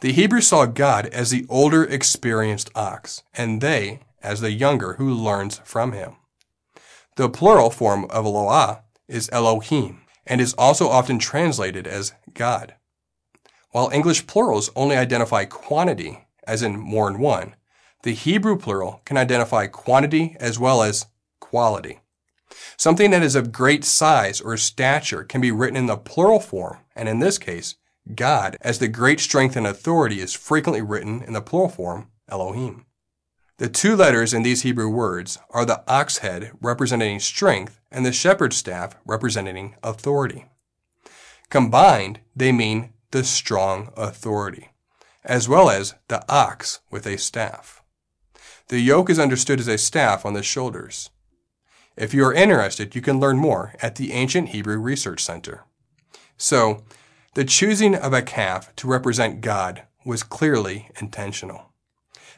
The 0.01 0.13
Hebrews 0.13 0.47
saw 0.47 0.67
God 0.67 1.07
as 1.07 1.31
the 1.31 1.47
older, 1.49 1.85
experienced 1.85 2.71
ox, 2.77 3.23
and 3.35 3.61
they 3.61 4.01
as 4.23 4.41
the 4.41 4.53
younger 4.53 4.95
who 4.95 5.13
learns 5.13 5.59
from 5.65 5.93
him. 5.93 6.17
The 7.17 7.29
plural 7.29 7.71
form 7.71 8.05
of 8.05 8.25
Eloah 8.25 8.83
is 9.09 9.29
Elohim, 9.33 10.03
and 10.27 10.41
is 10.41 10.55
also 10.55 10.89
often 10.89 11.19
translated 11.19 11.87
as 11.89 12.13
God. 12.35 12.75
While 13.71 13.91
English 13.91 14.27
plurals 14.27 14.71
only 14.77 14.97
identify 14.97 15.45
quantity, 15.45 16.27
as 16.47 16.63
in 16.63 16.79
more 16.79 17.11
than 17.11 17.21
one, 17.21 17.57
the 18.03 18.15
Hebrew 18.15 18.57
plural 18.57 19.01
can 19.05 19.17
identify 19.17 19.67
quantity 19.67 20.37
as 20.41 20.59
well 20.59 20.83
as 20.83 21.07
quality. 21.41 22.01
Something 22.77 23.11
that 23.13 23.23
is 23.23 23.35
of 23.35 23.53
great 23.53 23.85
size 23.85 24.41
or 24.41 24.57
stature 24.57 25.25
can 25.25 25.41
be 25.41 25.53
written 25.53 25.77
in 25.77 25.87
the 25.87 25.97
plural 25.97 26.41
form, 26.41 26.79
and 26.97 27.09
in 27.09 27.21
this 27.21 27.39
case, 27.39 27.77
God, 28.15 28.57
as 28.61 28.79
the 28.79 28.89
great 28.89 29.21
strength 29.21 29.57
and 29.57 29.67
authority, 29.67 30.21
is 30.21 30.35
frequently 30.35 30.83
written 30.83 31.23
in 31.23 31.33
the 31.33 31.41
plural 31.41 31.69
form, 31.69 32.09
Elohim. 32.29 32.87
The 33.59 33.69
two 33.69 33.95
letters 33.95 34.35
in 34.35 34.43
these 34.43 34.63
Hebrew 34.63 34.89
words 34.89 35.39
are 35.51 35.65
the 35.65 35.85
ox 35.87 36.19
head 36.19 36.51
representing 36.61 37.21
strength 37.21 37.81
and 37.93 38.05
the 38.05 38.13
shepherd's 38.13 38.57
staff 38.57 38.97
representing 39.07 39.77
authority. 39.83 40.47
Combined, 41.49 42.21
they 42.35 42.51
mean 42.51 42.93
the 43.13 43.23
strong 43.23 43.93
authority, 43.97 44.71
as 45.23 45.49
well 45.49 45.71
as 45.71 45.95
the 46.09 46.25
ox 46.33 46.81
with 46.91 47.07
a 47.07 47.19
staff. 47.19 47.82
The 48.69 48.81
yoke 48.81 49.11
is 49.11 49.19
understood 49.19 49.61
as 49.61 49.69
a 49.69 49.79
staff 49.79 50.25
on 50.25 50.35
the 50.35 50.43
shoulders. 50.43 51.11
If 51.97 52.15
you 52.15 52.25
are 52.25 52.33
interested, 52.33 52.95
you 52.95 53.03
can 53.03 53.21
learn 53.21 53.37
more 53.37 53.75
at 53.83 53.97
the 53.97 54.13
Ancient 54.13 54.51
Hebrew 54.51 54.79
Research 54.79 55.23
Center. 55.23 55.65
So, 56.37 56.85
the 57.35 57.45
choosing 57.45 57.95
of 57.95 58.13
a 58.13 58.23
calf 58.23 58.75
to 58.77 58.89
represent 58.89 59.41
God 59.41 59.83
was 60.05 60.23
clearly 60.23 60.91
intentional. 61.01 61.73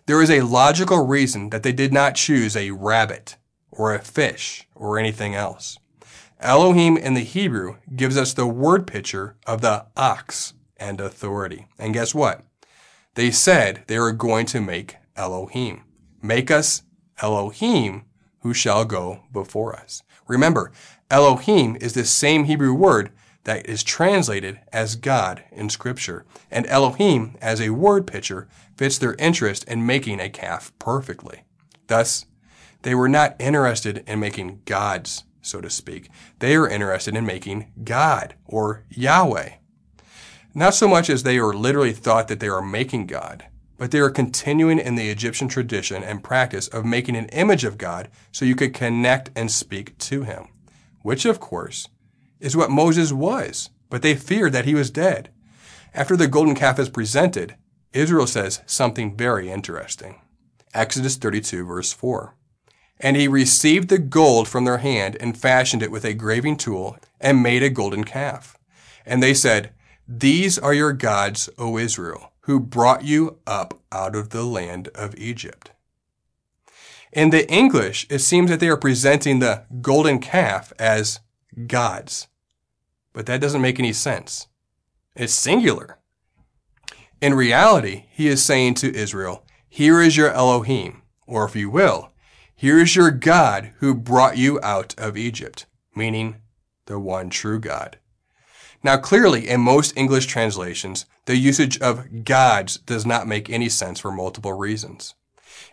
There 0.07 0.21
is 0.21 0.31
a 0.31 0.43
logical 0.43 1.07
reason 1.07 1.51
that 1.51 1.63
they 1.63 1.73
did 1.73 1.93
not 1.93 2.15
choose 2.15 2.57
a 2.57 2.73
rabbit 2.73 3.37
or 3.71 3.95
a 3.95 4.01
fish 4.01 4.69
or 4.75 4.99
anything 4.99 5.35
else. 5.35 5.79
Elohim 6.41 6.97
in 6.97 7.15
the 7.15 7.25
Hebrew 7.25 7.77
gives 7.97 8.19
us 8.19 8.35
the 8.35 8.47
word 8.47 8.87
picture 8.87 9.37
of 9.47 9.63
the 9.63 9.87
ox 9.97 10.53
and 10.77 11.01
authority. 11.01 11.67
And 11.79 11.95
guess 11.95 12.15
what? 12.15 12.43
They 13.15 13.31
said 13.31 13.85
they 13.87 13.99
were 13.99 14.13
going 14.13 14.47
to 14.47 14.61
make 14.61 14.97
Elohim. 15.17 15.85
Make 16.25 16.51
us 16.51 16.81
Elohim 17.21 18.07
who 18.39 18.55
shall 18.55 18.87
go 18.87 19.25
before 19.31 19.77
us. 19.77 20.03
Remember, 20.27 20.73
Elohim 21.11 21.77
is 21.83 21.93
the 21.93 22.07
same 22.07 22.45
Hebrew 22.45 22.73
word 22.73 23.11
that 23.45 23.67
is 23.67 23.83
translated 23.83 24.59
as 24.73 24.97
God 24.97 25.45
in 25.53 25.69
Scripture, 25.69 26.25
and 26.51 26.67
Elohim, 26.67 27.37
as 27.43 27.61
a 27.61 27.75
word 27.75 28.07
picture, 28.07 28.49
fits 28.75 28.97
their 28.97 29.17
interest 29.19 29.65
in 29.65 29.85
making 29.85 30.19
a 30.19 30.31
calf 30.31 30.73
perfectly. 30.79 31.43
Thus, 31.89 32.25
they 32.81 32.95
were 32.95 33.07
not 33.07 33.37
interested 33.39 34.03
in 34.07 34.19
making 34.19 34.63
gods, 34.65 35.25
so 35.43 35.61
to 35.61 35.69
speak. 35.69 36.09
They 36.39 36.57
were 36.57 36.71
interested 36.71 37.15
in 37.15 37.27
making 37.27 37.71
God, 37.85 38.35
or 38.47 38.85
Yahweh. 38.89 39.57
Not 40.55 40.73
so 40.73 40.89
much 40.89 41.11
as 41.11 41.23
they 41.23 41.39
were 41.39 41.55
literally 41.55 41.93
thought 41.93 42.29
that 42.29 42.41
they 42.41 42.49
were 42.49 42.63
making 42.63 43.09
God, 43.09 43.45
but 43.77 43.91
they 43.91 44.01
were 44.01 44.11
continuing 44.11 44.79
in 44.79 44.95
the 44.95 45.11
Egyptian 45.11 45.49
tradition 45.49 46.03
and 46.03 46.23
practice 46.23 46.69
of 46.69 46.85
making 46.85 47.17
an 47.17 47.29
image 47.31 47.65
of 47.65 47.79
God 47.79 48.09
so 48.31 48.45
you 48.45 48.55
could 48.55 48.75
connect 48.75 49.31
and 49.35 49.51
speak 49.51 49.97
to 49.99 50.23
him, 50.23 50.49
which, 51.03 51.25
of 51.25 51.41
course, 51.41 51.89
is 52.41 52.57
what 52.57 52.71
Moses 52.71 53.13
was, 53.13 53.71
but 53.91 54.03
they 54.03 54.15
feared 54.15 54.53
that 54.53 54.65
he 54.65 54.75
was 54.75 54.91
dead. 54.91 55.31
After 55.93 56.17
the 56.17 56.29
golden 56.29 56.55
calf 56.55 56.79
is 56.79 56.89
presented, 56.89 57.57
Israel 57.93 58.27
says 58.27 58.61
something 58.67 59.17
very 59.17 59.51
interesting. 59.51 60.21
Exodus 60.75 61.17
32, 61.17 61.65
verse 61.65 61.93
4. 61.93 62.35
And 63.01 63.17
he 63.17 63.29
received 63.29 63.89
the 63.89 63.99
gold 63.99 64.49
from 64.49 64.65
their 64.65 64.79
hand 64.79 65.17
and 65.21 65.39
fashioned 65.39 65.83
it 65.83 65.91
with 65.91 66.05
a 66.05 66.15
graving 66.15 66.57
tool 66.57 66.97
and 67.21 67.43
made 67.43 67.63
a 67.63 67.71
golden 67.71 68.05
calf. 68.05 68.57
And 69.07 69.23
they 69.23 69.35
said, 69.35 69.71
These 70.09 70.59
are 70.59 70.75
your 70.75 70.93
gods, 70.93 71.49
O 71.59 71.79
Israel, 71.79 72.33
who 72.45 72.61
brought 72.61 73.05
you 73.05 73.39
up 73.47 73.81
out 73.91 74.15
of 74.15 74.31
the 74.31 74.45
land 74.45 74.89
of 74.95 75.15
Egypt. 75.17 75.71
In 77.13 77.31
the 77.31 77.51
English, 77.51 78.07
it 78.11 78.19
seems 78.19 78.51
that 78.51 78.61
they 78.61 78.69
are 78.69 78.77
presenting 78.77 79.39
the 79.39 79.65
golden 79.81 80.19
calf 80.19 80.73
as 80.79 81.21
gods. 81.67 82.29
But 83.13 83.27
that 83.27 83.41
doesn't 83.41 83.63
make 83.63 83.79
any 83.79 83.93
sense. 83.93 84.49
It's 85.15 85.33
singular. 85.33 85.99
In 87.21 87.35
reality, 87.35 88.05
he 88.11 88.29
is 88.29 88.43
saying 88.43 88.75
to 88.75 88.95
Israel, 88.95 89.47
Here 89.69 90.03
is 90.03 90.17
your 90.17 90.31
Elohim, 90.31 91.03
or 91.27 91.45
if 91.45 91.57
you 91.57 91.71
will, 91.71 92.11
here 92.55 92.79
is 92.79 92.95
your 92.95 93.11
God 93.11 93.73
who 93.79 93.95
brought 93.95 94.37
you 94.37 94.61
out 94.63 94.95
of 94.99 95.17
Egypt, 95.17 95.67
meaning 95.95 96.37
the 96.87 96.99
one 96.99 97.31
true 97.31 97.59
God. 97.59 97.99
Now, 98.85 98.99
clearly, 98.99 99.49
in 99.49 99.63
most 99.63 99.97
English 99.97 100.27
translations, 100.27 101.07
the 101.25 101.37
usage 101.37 101.81
of 101.81 102.25
gods 102.25 102.77
does 102.77 103.07
not 103.07 103.27
make 103.27 103.49
any 103.49 103.71
sense 103.71 103.99
for 103.99 104.13
multiple 104.13 104.53
reasons. 104.53 105.15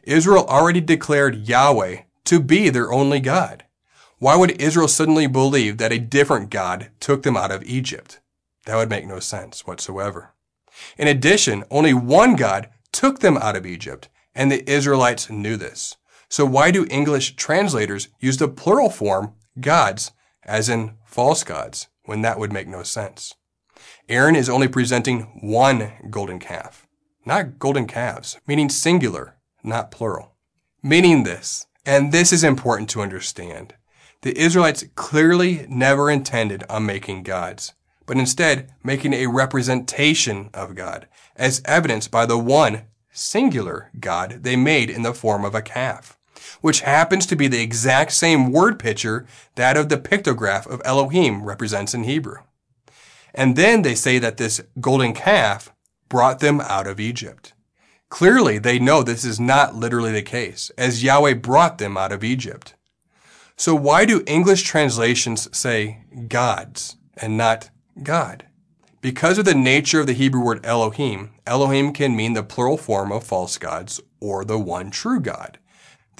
Israel 0.03 0.46
already 0.48 0.80
declared 0.80 1.48
Yahweh 1.48 2.03
to 2.24 2.39
be 2.39 2.70
their 2.70 2.91
only 2.91 3.20
God. 3.20 3.65
Why 4.20 4.38
would 4.38 4.62
Israel 4.62 4.88
suddenly 4.88 5.27
believe 5.27 5.77
that 5.77 5.91
a 5.91 6.00
different 6.00 6.50
God 6.50 6.89
took 7.01 7.24
them 7.24 7.36
out 7.36 7.51
of 7.51 7.63
Egypt? 7.63 8.22
That 8.65 8.77
would 8.77 8.89
make 8.89 9.06
no 9.06 9.20
sense 9.20 9.68
whatsoever. 9.68 10.34
In 10.98 11.10
addition, 11.10 11.65
only 11.70 11.94
one 11.94 12.38
God 12.38 12.70
took 12.94 13.20
them 13.20 13.38
out 13.38 13.58
of 13.58 13.65
Egypt, 13.65 14.08
and 14.34 14.50
the 14.50 14.70
Israelites 14.72 15.30
knew 15.30 15.58
this. 15.58 15.98
So 16.30 16.46
why 16.46 16.72
do 16.72 16.88
English 16.89 17.36
translators 17.36 18.08
use 18.22 18.38
the 18.38 18.48
plural 18.48 18.89
form 18.89 19.34
gods, 19.60 20.12
as 20.44 20.70
in 20.70 20.94
false 21.03 21.44
gods, 21.44 21.88
when 22.05 22.22
that 22.22 22.39
would 22.39 22.53
make 22.53 22.67
no 22.67 22.84
sense? 22.84 23.36
Aaron 24.10 24.36
is 24.36 24.50
only 24.50 24.67
presenting 24.67 25.22
one 25.41 25.93
golden 26.10 26.39
calf, 26.39 26.88
not 27.25 27.60
golden 27.60 27.88
calves, 27.88 28.39
meaning 28.48 28.70
singular, 28.70 29.36
not 29.63 29.91
plural. 29.91 30.34
Meaning 30.84 31.24
this, 31.24 31.67
and 31.86 32.12
this 32.12 32.34
is 32.34 32.43
important 32.43 32.89
to 32.89 33.01
understand, 33.01 33.75
the 34.22 34.38
Israelites 34.38 34.86
clearly 34.96 35.65
never 35.67 36.12
intended 36.12 36.63
on 36.70 36.86
making 36.86 37.24
gods, 37.24 37.74
but 38.05 38.17
instead 38.17 38.72
making 38.84 39.13
a 39.13 39.27
representation 39.27 40.50
of 40.53 40.75
God, 40.75 41.08
as 41.36 41.62
evidenced 41.65 42.12
by 42.12 42.25
the 42.25 42.38
one 42.38 42.84
singular 43.12 43.89
God 44.00 44.43
they 44.43 44.55
made 44.55 44.89
in 44.89 45.01
the 45.01 45.13
form 45.13 45.43
of 45.43 45.55
a 45.55 45.62
calf, 45.62 46.17
which 46.62 46.82
happens 46.82 47.26
to 47.26 47.36
be 47.36 47.48
the 47.48 47.62
exact 47.62 48.12
same 48.12 48.52
word 48.52 48.80
picture 48.80 49.26
that 49.56 49.78
of 49.78 49.90
the 49.90 49.98
pictograph 49.98 50.66
of 50.68 50.82
Elohim 50.86 51.44
represents 51.44 51.94
in 51.94 52.04
Hebrew. 52.04 52.38
And 53.34 53.56
then 53.56 53.82
they 53.82 53.96
say 53.96 54.20
that 54.20 54.38
this 54.38 54.62
golden 54.80 55.14
calf 55.14 55.72
brought 56.10 56.40
them 56.40 56.60
out 56.62 56.88
of 56.88 57.00
Egypt. 57.00 57.54
Clearly, 58.10 58.58
they 58.58 58.78
know 58.78 59.04
this 59.04 59.24
is 59.24 59.40
not 59.40 59.76
literally 59.76 60.12
the 60.12 60.22
case, 60.22 60.70
as 60.78 61.04
Yahweh 61.04 61.36
brought 61.36 61.78
them 61.78 61.96
out 61.96 62.12
of 62.12 62.26
Egypt. 62.26 62.76
So 63.56 63.74
why 63.74 64.06
do 64.06 64.24
English 64.28 64.64
translations 64.64 65.48
say 65.56 66.04
gods 66.28 66.98
and 67.16 67.38
not 67.38 67.70
God? 68.04 68.48
Because 69.00 69.38
of 69.38 69.46
the 69.46 69.56
nature 69.56 70.02
of 70.02 70.08
the 70.08 70.14
Hebrew 70.14 70.44
word 70.44 70.66
Elohim, 70.66 71.32
Elohim 71.48 71.94
can 71.94 72.16
mean 72.16 72.34
the 72.34 72.44
plural 72.44 72.78
form 72.78 73.12
of 73.12 73.24
false 73.24 73.58
gods 73.58 74.02
or 74.20 74.44
the 74.44 74.60
one 74.60 74.92
true 74.92 75.20
God. 75.20 75.58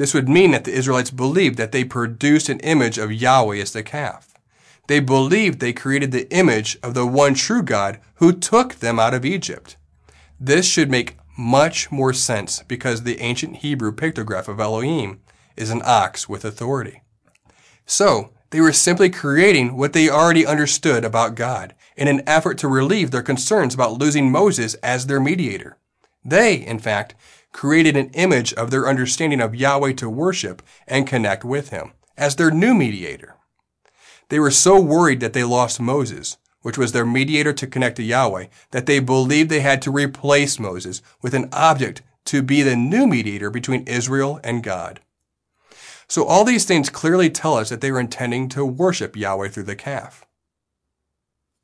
This 0.02 0.16
would 0.16 0.28
mean 0.28 0.50
that 0.50 0.64
the 0.64 0.74
Israelites 0.74 1.12
believed 1.12 1.58
that 1.58 1.72
they 1.72 1.84
produced 1.84 2.50
an 2.50 2.60
image 2.62 2.98
of 2.98 3.14
Yahweh 3.14 3.58
as 3.58 3.72
the 3.72 3.84
calf. 3.84 4.34
They 4.88 5.00
believed 5.00 5.60
they 5.60 5.74
created 5.74 6.12
the 6.12 6.28
image 6.36 6.76
of 6.82 6.96
the 6.96 7.06
one 7.06 7.36
true 7.36 7.62
God 7.62 8.00
who 8.16 8.34
took 8.34 8.74
them 8.74 8.98
out 8.98 9.14
of 9.14 9.26
Egypt. 9.26 9.78
This 10.40 10.66
should 10.66 10.90
make 10.90 11.18
much 11.38 11.92
more 11.92 12.14
sense 12.14 12.64
because 12.64 13.04
the 13.04 13.20
ancient 13.20 13.58
Hebrew 13.58 13.92
pictograph 13.92 14.48
of 14.48 14.60
Elohim 14.60 15.20
is 15.56 15.70
an 15.70 15.84
ox 15.86 16.28
with 16.28 16.46
authority. 16.46 17.04
So, 17.86 18.32
they 18.50 18.60
were 18.60 18.74
simply 18.74 19.12
creating 19.12 19.78
what 19.78 19.94
they 19.94 20.10
already 20.10 20.48
understood 20.48 21.06
about 21.06 21.36
God 21.36 21.76
in 21.96 22.08
an 22.08 22.24
effort 22.26 22.58
to 22.58 22.68
relieve 22.68 23.12
their 23.12 23.22
concerns 23.22 23.76
about 23.76 24.00
losing 24.00 24.32
Moses 24.32 24.74
as 24.82 25.06
their 25.06 25.20
mediator. 25.20 25.78
They, 26.26 26.56
in 26.56 26.80
fact, 26.80 27.14
created 27.52 27.98
an 27.98 28.10
image 28.10 28.54
of 28.54 28.72
their 28.72 28.88
understanding 28.88 29.42
of 29.42 29.56
Yahweh 29.56 29.94
to 29.94 30.10
worship 30.10 30.62
and 30.88 31.08
connect 31.08 31.44
with 31.44 31.70
Him 31.70 31.92
as 32.18 32.36
their 32.36 32.52
new 32.52 32.74
mediator. 32.74 33.36
They 34.30 34.40
were 34.40 34.52
so 34.52 34.80
worried 34.80 35.20
that 35.20 35.34
they 35.34 35.44
lost 35.44 35.80
Moses, 35.80 36.38
which 36.62 36.78
was 36.78 36.92
their 36.92 37.06
mediator 37.06 37.54
to 37.54 37.68
connect 37.68 37.98
to 37.98 38.04
Yahweh, 38.04 38.48
that 38.72 38.86
they 38.86 39.00
believed 39.00 39.50
they 39.50 39.60
had 39.60 39.82
to 39.82 39.92
replace 39.92 40.60
Moses 40.60 41.02
with 41.22 41.34
an 41.34 41.50
object 41.52 42.02
to 42.26 42.42
be 42.42 42.62
the 42.62 42.76
new 42.76 43.08
mediator 43.08 43.50
between 43.50 43.88
Israel 43.88 44.40
and 44.44 44.64
God. 44.64 45.02
So 46.08 46.26
all 46.26 46.44
these 46.44 46.66
things 46.66 46.90
clearly 46.90 47.30
tell 47.30 47.56
us 47.56 47.70
that 47.70 47.82
they 47.82 47.92
were 47.92 48.00
intending 48.00 48.50
to 48.50 48.66
worship 48.66 49.16
Yahweh 49.16 49.50
through 49.50 49.64
the 49.64 49.76
calf. 49.76 50.26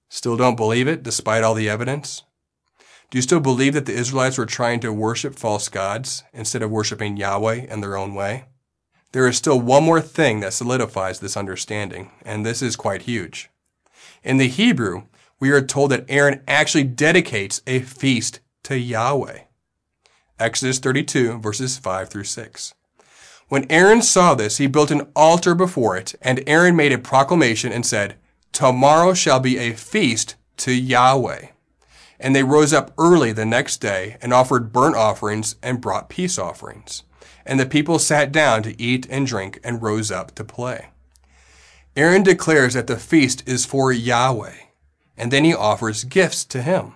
Still 0.10 0.38
don't 0.38 0.56
believe 0.56 0.88
it 0.88 1.03
despite 1.03 1.44
all 1.44 1.53
the 1.53 1.70
evidence? 1.70 2.24
Do 3.10 3.18
you 3.18 3.22
still 3.22 3.40
believe 3.40 3.74
that 3.74 3.86
the 3.86 3.94
Israelites 3.94 4.38
were 4.38 4.46
trying 4.46 4.82
to 4.82 4.92
worship 4.92 5.36
false 5.36 5.70
gods 5.70 6.26
instead 6.34 6.62
of 6.62 6.70
worshiping 6.70 7.16
Yahweh 7.16 7.66
in 7.70 7.80
their 7.80 7.96
own 7.96 8.14
way? 8.14 8.46
There 9.14 9.28
is 9.28 9.38
still 9.38 9.62
one 9.62 9.84
more 9.84 10.02
thing 10.02 10.42
that 10.42 10.52
solidifies 10.52 11.20
this 11.20 11.38
understanding, 11.38 12.12
and 12.26 12.46
this 12.46 12.62
is 12.62 12.76
quite 12.76 13.04
huge. 13.04 13.50
In 14.26 14.38
the 14.38 14.50
Hebrew, 14.50 15.04
we 15.40 15.52
are 15.52 15.62
told 15.62 15.92
that 15.92 16.04
Aaron 16.10 16.42
actually 16.50 16.84
dedicates 16.84 17.62
a 17.66 17.80
feast 17.80 18.42
to 18.64 18.78
Yahweh. 18.78 19.40
Exodus 20.38 20.78
32, 20.80 21.40
verses 21.40 21.78
5 21.78 22.10
through 22.10 22.26
6. 22.26 22.74
When 23.48 23.72
Aaron 23.72 24.02
saw 24.02 24.36
this, 24.36 24.58
he 24.58 24.68
built 24.68 24.92
an 24.92 25.08
altar 25.16 25.56
before 25.56 25.96
it, 25.96 26.14
and 26.22 26.44
Aaron 26.46 26.76
made 26.76 26.92
a 26.92 26.98
proclamation 26.98 27.72
and 27.72 27.86
said, 27.86 28.18
Tomorrow 28.52 29.14
shall 29.14 29.40
be 29.40 29.58
a 29.58 29.72
feast 29.72 30.36
to 30.58 30.74
Yahweh. 30.74 31.48
And 32.19 32.36
they 32.36 32.43
rose 32.43 32.74
up 32.74 32.93
early 32.97 33.31
the 33.31 33.45
next 33.45 33.77
day 33.77 34.17
and 34.21 34.33
offered 34.33 34.71
burnt 34.71 34.95
offerings 34.95 35.55
and 35.62 35.81
brought 35.81 36.09
peace 36.09 36.39
offerings. 36.39 37.03
And 37.45 37.59
the 37.59 37.65
people 37.65 38.00
sat 38.00 38.31
down 38.31 38.63
to 38.63 38.81
eat 38.81 39.07
and 39.09 39.27
drink 39.27 39.59
and 39.63 39.81
rose 39.81 40.12
up 40.12 40.33
to 40.36 40.43
play. 40.43 40.88
Aaron 41.95 42.24
declares 42.24 42.74
that 42.75 42.88
the 42.88 42.97
feast 42.97 43.41
is 43.47 43.65
for 43.65 43.91
Yahweh, 43.91 44.55
and 45.17 45.31
then 45.31 45.43
he 45.43 45.53
offers 45.53 46.03
gifts 46.03 46.45
to 46.45 46.62
him. 46.62 46.93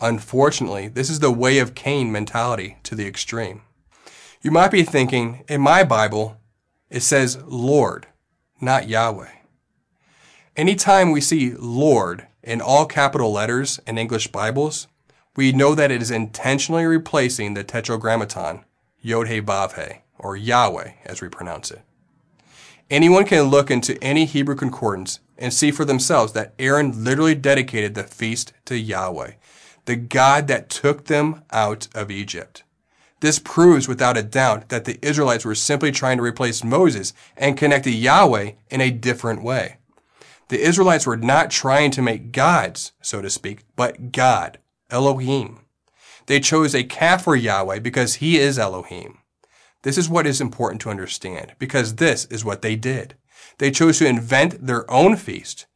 Unfortunately, 0.00 0.88
this 0.88 1.10
is 1.10 1.20
the 1.20 1.30
way 1.30 1.58
of 1.58 1.74
Cain 1.74 2.10
mentality 2.10 2.78
to 2.84 2.94
the 2.94 3.06
extreme. 3.06 3.62
You 4.40 4.50
might 4.50 4.70
be 4.70 4.82
thinking, 4.82 5.44
in 5.48 5.60
my 5.60 5.84
Bible, 5.84 6.38
it 6.90 7.00
says 7.00 7.38
Lord, 7.44 8.08
not 8.60 8.88
Yahweh. 8.88 9.30
Anytime 10.56 11.10
we 11.10 11.20
see 11.20 11.54
Lord 11.54 12.26
in 12.42 12.60
all 12.60 12.86
capital 12.86 13.32
letters 13.32 13.80
in 13.86 13.98
English 13.98 14.28
Bibles, 14.28 14.88
we 15.36 15.52
know 15.52 15.74
that 15.74 15.90
it 15.90 16.02
is 16.02 16.10
intentionally 16.10 16.84
replacing 16.84 17.54
the 17.54 17.64
tetragrammaton, 17.64 18.64
Yod 19.00 19.28
He 19.28 19.40
Vav 19.40 19.74
He, 19.74 20.00
or 20.18 20.36
Yahweh 20.36 20.92
as 21.04 21.22
we 21.22 21.28
pronounce 21.28 21.70
it. 21.70 21.82
Anyone 22.90 23.24
can 23.24 23.44
look 23.44 23.70
into 23.70 24.02
any 24.02 24.26
Hebrew 24.26 24.54
concordance 24.54 25.20
and 25.38 25.52
see 25.52 25.70
for 25.70 25.84
themselves 25.84 26.32
that 26.34 26.52
Aaron 26.58 27.04
literally 27.04 27.34
dedicated 27.34 27.94
the 27.94 28.04
feast 28.04 28.52
to 28.66 28.76
Yahweh, 28.76 29.32
the 29.86 29.96
God 29.96 30.46
that 30.48 30.68
took 30.68 31.06
them 31.06 31.42
out 31.50 31.88
of 31.94 32.10
Egypt. 32.10 32.64
This 33.20 33.38
proves 33.38 33.88
without 33.88 34.18
a 34.18 34.22
doubt 34.22 34.68
that 34.68 34.84
the 34.84 34.98
Israelites 35.00 35.44
were 35.44 35.54
simply 35.54 35.92
trying 35.92 36.18
to 36.18 36.24
replace 36.24 36.64
Moses 36.64 37.14
and 37.36 37.56
connect 37.56 37.84
to 37.84 37.90
Yahweh 37.90 38.52
in 38.68 38.80
a 38.80 38.90
different 38.90 39.42
way. 39.42 39.76
The 40.48 40.60
Israelites 40.60 41.06
were 41.06 41.16
not 41.16 41.50
trying 41.50 41.90
to 41.92 42.02
make 42.02 42.32
gods, 42.32 42.92
so 43.00 43.22
to 43.22 43.30
speak, 43.30 43.64
but 43.76 44.12
God, 44.12 44.58
Elohim. 44.90 45.60
They 46.26 46.40
chose 46.40 46.74
a 46.74 46.84
calf 46.84 47.24
for 47.24 47.34
Yahweh 47.34 47.80
because 47.80 48.16
he 48.16 48.38
is 48.38 48.58
Elohim. 48.58 49.18
This 49.82 49.98
is 49.98 50.08
what 50.08 50.26
is 50.26 50.40
important 50.40 50.80
to 50.82 50.90
understand 50.90 51.54
because 51.58 51.96
this 51.96 52.26
is 52.26 52.44
what 52.44 52.62
they 52.62 52.76
did. 52.76 53.14
They 53.58 53.70
chose 53.70 53.98
to 53.98 54.06
invent 54.06 54.66
their 54.66 54.88
own 54.90 55.16
feast, 55.16 55.66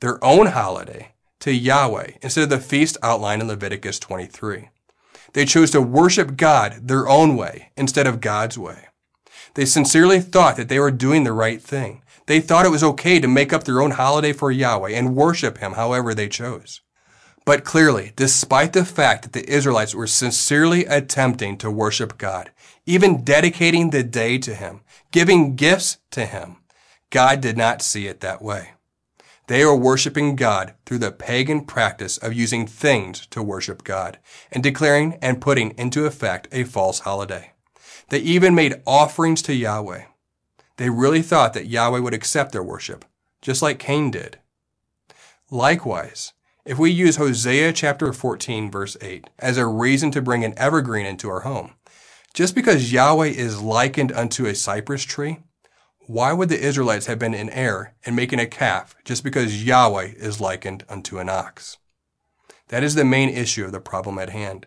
their 0.00 0.22
own 0.24 0.46
holiday 0.46 1.12
to 1.40 1.52
Yahweh 1.52 2.12
instead 2.22 2.44
of 2.44 2.50
the 2.50 2.60
feast 2.60 2.96
outlined 3.02 3.42
in 3.42 3.48
Leviticus 3.48 3.98
23. 3.98 4.70
They 5.32 5.44
chose 5.44 5.70
to 5.72 5.82
worship 5.82 6.36
God 6.36 6.88
their 6.88 7.08
own 7.08 7.36
way 7.36 7.70
instead 7.76 8.06
of 8.06 8.20
God's 8.20 8.56
way. 8.56 8.86
They 9.54 9.64
sincerely 9.64 10.20
thought 10.20 10.56
that 10.56 10.68
they 10.68 10.78
were 10.78 10.90
doing 10.90 11.24
the 11.24 11.32
right 11.32 11.60
thing. 11.60 12.02
They 12.26 12.40
thought 12.40 12.66
it 12.66 12.70
was 12.70 12.82
okay 12.82 13.20
to 13.20 13.28
make 13.28 13.52
up 13.52 13.64
their 13.64 13.80
own 13.80 13.92
holiday 13.92 14.32
for 14.32 14.50
Yahweh 14.50 14.90
and 14.90 15.16
worship 15.16 15.58
Him 15.58 15.72
however 15.72 16.12
they 16.12 16.28
chose. 16.28 16.80
But 17.44 17.64
clearly, 17.64 18.12
despite 18.16 18.72
the 18.72 18.84
fact 18.84 19.22
that 19.22 19.32
the 19.32 19.48
Israelites 19.48 19.94
were 19.94 20.08
sincerely 20.08 20.84
attempting 20.84 21.56
to 21.58 21.70
worship 21.70 22.18
God, 22.18 22.50
even 22.84 23.22
dedicating 23.22 23.90
the 23.90 24.02
day 24.02 24.38
to 24.38 24.54
Him, 24.54 24.80
giving 25.12 25.54
gifts 25.54 25.98
to 26.10 26.26
Him, 26.26 26.56
God 27.10 27.40
did 27.40 27.56
not 27.56 27.82
see 27.82 28.08
it 28.08 28.20
that 28.20 28.42
way. 28.42 28.72
They 29.46 29.64
were 29.64 29.76
worshiping 29.76 30.34
God 30.34 30.74
through 30.84 30.98
the 30.98 31.12
pagan 31.12 31.64
practice 31.64 32.18
of 32.18 32.34
using 32.34 32.66
things 32.66 33.26
to 33.28 33.44
worship 33.44 33.84
God 33.84 34.18
and 34.50 34.60
declaring 34.60 35.16
and 35.22 35.40
putting 35.40 35.70
into 35.78 36.04
effect 36.04 36.48
a 36.50 36.64
false 36.64 37.00
holiday. 37.00 37.52
They 38.08 38.18
even 38.18 38.56
made 38.56 38.82
offerings 38.84 39.42
to 39.42 39.54
Yahweh. 39.54 40.02
They 40.76 40.90
really 40.90 41.22
thought 41.22 41.54
that 41.54 41.68
Yahweh 41.68 42.00
would 42.00 42.14
accept 42.14 42.52
their 42.52 42.62
worship, 42.62 43.04
just 43.40 43.62
like 43.62 43.78
Cain 43.78 44.10
did. 44.10 44.38
Likewise, 45.50 46.32
if 46.64 46.78
we 46.78 46.90
use 46.90 47.16
Hosea 47.16 47.72
chapter 47.72 48.12
14 48.12 48.70
verse 48.70 48.96
8 49.00 49.30
as 49.38 49.56
a 49.56 49.66
reason 49.66 50.10
to 50.10 50.20
bring 50.20 50.44
an 50.44 50.54
evergreen 50.56 51.06
into 51.06 51.28
our 51.28 51.40
home, 51.40 51.74
just 52.34 52.54
because 52.54 52.92
Yahweh 52.92 53.28
is 53.28 53.62
likened 53.62 54.12
unto 54.12 54.46
a 54.46 54.54
cypress 54.54 55.04
tree, 55.04 55.38
why 56.00 56.32
would 56.32 56.48
the 56.48 56.60
Israelites 56.60 57.06
have 57.06 57.18
been 57.18 57.34
in 57.34 57.50
error 57.50 57.94
in 58.04 58.14
making 58.14 58.38
a 58.38 58.46
calf 58.46 58.94
just 59.04 59.24
because 59.24 59.64
Yahweh 59.64 60.12
is 60.16 60.40
likened 60.40 60.84
unto 60.88 61.18
an 61.18 61.28
ox? 61.28 61.78
That 62.68 62.82
is 62.82 62.94
the 62.94 63.04
main 63.04 63.28
issue 63.28 63.64
of 63.64 63.72
the 63.72 63.80
problem 63.80 64.18
at 64.18 64.30
hand. 64.30 64.66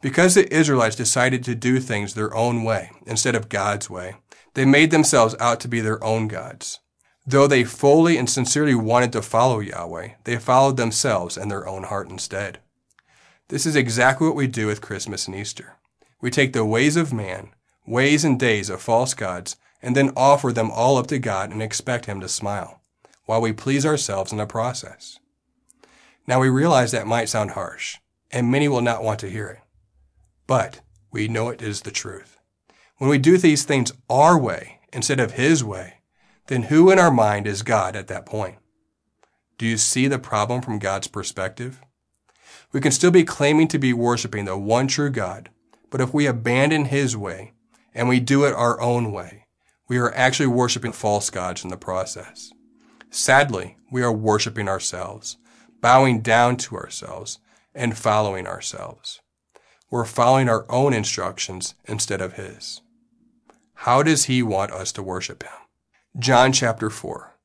Because 0.00 0.34
the 0.34 0.52
Israelites 0.54 0.96
decided 0.96 1.42
to 1.44 1.54
do 1.54 1.80
things 1.80 2.14
their 2.14 2.34
own 2.34 2.62
way 2.62 2.90
instead 3.06 3.34
of 3.34 3.48
God's 3.48 3.88
way, 3.90 4.16
they 4.56 4.64
made 4.64 4.90
themselves 4.90 5.34
out 5.38 5.60
to 5.60 5.68
be 5.68 5.82
their 5.82 6.02
own 6.02 6.28
gods. 6.28 6.80
Though 7.26 7.46
they 7.46 7.62
fully 7.62 8.16
and 8.16 8.28
sincerely 8.28 8.74
wanted 8.74 9.12
to 9.12 9.20
follow 9.20 9.60
Yahweh, 9.60 10.12
they 10.24 10.38
followed 10.38 10.78
themselves 10.78 11.36
and 11.36 11.50
their 11.50 11.68
own 11.68 11.82
heart 11.82 12.08
instead. 12.08 12.60
This 13.48 13.66
is 13.66 13.76
exactly 13.76 14.26
what 14.26 14.34
we 14.34 14.46
do 14.46 14.66
with 14.66 14.80
Christmas 14.80 15.26
and 15.26 15.36
Easter. 15.36 15.74
We 16.22 16.30
take 16.30 16.54
the 16.54 16.64
ways 16.64 16.96
of 16.96 17.12
man, 17.12 17.50
ways 17.86 18.24
and 18.24 18.40
days 18.40 18.70
of 18.70 18.80
false 18.80 19.12
gods, 19.12 19.56
and 19.82 19.94
then 19.94 20.10
offer 20.16 20.54
them 20.54 20.70
all 20.70 20.96
up 20.96 21.08
to 21.08 21.18
God 21.18 21.50
and 21.50 21.62
expect 21.62 22.06
Him 22.06 22.22
to 22.22 22.28
smile, 22.28 22.80
while 23.26 23.42
we 23.42 23.52
please 23.52 23.84
ourselves 23.84 24.32
in 24.32 24.38
the 24.38 24.46
process. 24.46 25.18
Now 26.26 26.40
we 26.40 26.48
realize 26.48 26.92
that 26.92 27.06
might 27.06 27.28
sound 27.28 27.50
harsh, 27.50 27.98
and 28.30 28.50
many 28.50 28.68
will 28.68 28.80
not 28.80 29.04
want 29.04 29.20
to 29.20 29.28
hear 29.28 29.48
it. 29.48 29.60
But 30.46 30.80
we 31.12 31.28
know 31.28 31.50
it 31.50 31.60
is 31.60 31.82
the 31.82 31.90
truth. 31.90 32.35
When 32.98 33.10
we 33.10 33.18
do 33.18 33.36
these 33.36 33.64
things 33.64 33.92
our 34.08 34.38
way 34.38 34.80
instead 34.90 35.20
of 35.20 35.32
His 35.32 35.62
way, 35.62 35.94
then 36.46 36.64
who 36.64 36.90
in 36.90 36.98
our 36.98 37.10
mind 37.10 37.46
is 37.46 37.62
God 37.62 37.94
at 37.94 38.08
that 38.08 38.24
point? 38.24 38.56
Do 39.58 39.66
you 39.66 39.76
see 39.76 40.08
the 40.08 40.18
problem 40.18 40.62
from 40.62 40.78
God's 40.78 41.06
perspective? 41.06 41.82
We 42.72 42.80
can 42.80 42.92
still 42.92 43.10
be 43.10 43.24
claiming 43.24 43.68
to 43.68 43.78
be 43.78 43.92
worshiping 43.92 44.46
the 44.46 44.56
one 44.56 44.86
true 44.86 45.10
God, 45.10 45.50
but 45.90 46.00
if 46.00 46.14
we 46.14 46.26
abandon 46.26 46.86
His 46.86 47.14
way 47.14 47.52
and 47.94 48.08
we 48.08 48.18
do 48.18 48.44
it 48.44 48.54
our 48.54 48.80
own 48.80 49.12
way, 49.12 49.44
we 49.88 49.98
are 49.98 50.14
actually 50.14 50.46
worshiping 50.46 50.92
false 50.92 51.28
gods 51.28 51.64
in 51.64 51.70
the 51.70 51.76
process. 51.76 52.50
Sadly, 53.10 53.76
we 53.92 54.02
are 54.02 54.12
worshiping 54.12 54.68
ourselves, 54.68 55.36
bowing 55.82 56.22
down 56.22 56.56
to 56.58 56.76
ourselves, 56.76 57.40
and 57.74 57.96
following 57.96 58.46
ourselves. 58.46 59.20
We're 59.90 60.06
following 60.06 60.48
our 60.48 60.64
own 60.70 60.94
instructions 60.94 61.74
instead 61.84 62.22
of 62.22 62.34
His. 62.34 62.80
How 63.80 64.02
does 64.02 64.24
he 64.24 64.42
want 64.42 64.72
us 64.72 64.90
to 64.92 65.02
worship 65.02 65.42
him? 65.42 65.52
John 66.18 66.52
chapter 66.52 66.90
4. 66.90 67.36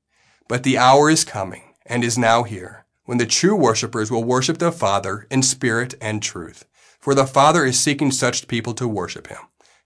But 0.48 0.64
the 0.64 0.78
hour 0.78 1.10
is 1.10 1.24
coming, 1.24 1.76
and 1.86 2.04
is 2.04 2.18
now 2.18 2.44
here, 2.44 2.86
when 3.06 3.18
the 3.18 3.26
true 3.26 3.56
worshippers 3.56 4.10
will 4.10 4.24
worship 4.24 4.58
the 4.58 4.72
Father 4.72 5.28
in 5.30 5.44
spirit 5.44 5.94
and 6.02 6.24
truth. 6.24 6.66
For 7.00 7.14
the 7.14 7.28
Father 7.28 7.66
is 7.66 7.80
seeking 7.80 8.12
such 8.12 8.48
people 8.48 8.74
to 8.76 8.88
worship 8.88 9.28
him. 9.28 9.40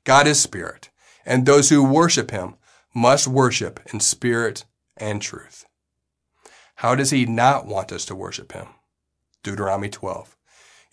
God 0.03 0.27
is 0.27 0.39
spirit, 0.39 0.89
and 1.25 1.45
those 1.45 1.69
who 1.69 1.83
worship 1.83 2.31
him 2.31 2.55
must 2.93 3.27
worship 3.27 3.79
in 3.91 3.99
spirit 3.99 4.65
and 4.95 5.21
truth. 5.21 5.65
How 6.75 6.93
does 6.93 7.09
he 7.09 7.25
not 7.25 7.65
want 7.65 7.91
us 7.91 8.05
to 8.05 8.15
worship 8.15 8.51
him? 8.51 8.67
Deuteronomy 9.43 9.89
12. 9.89 10.37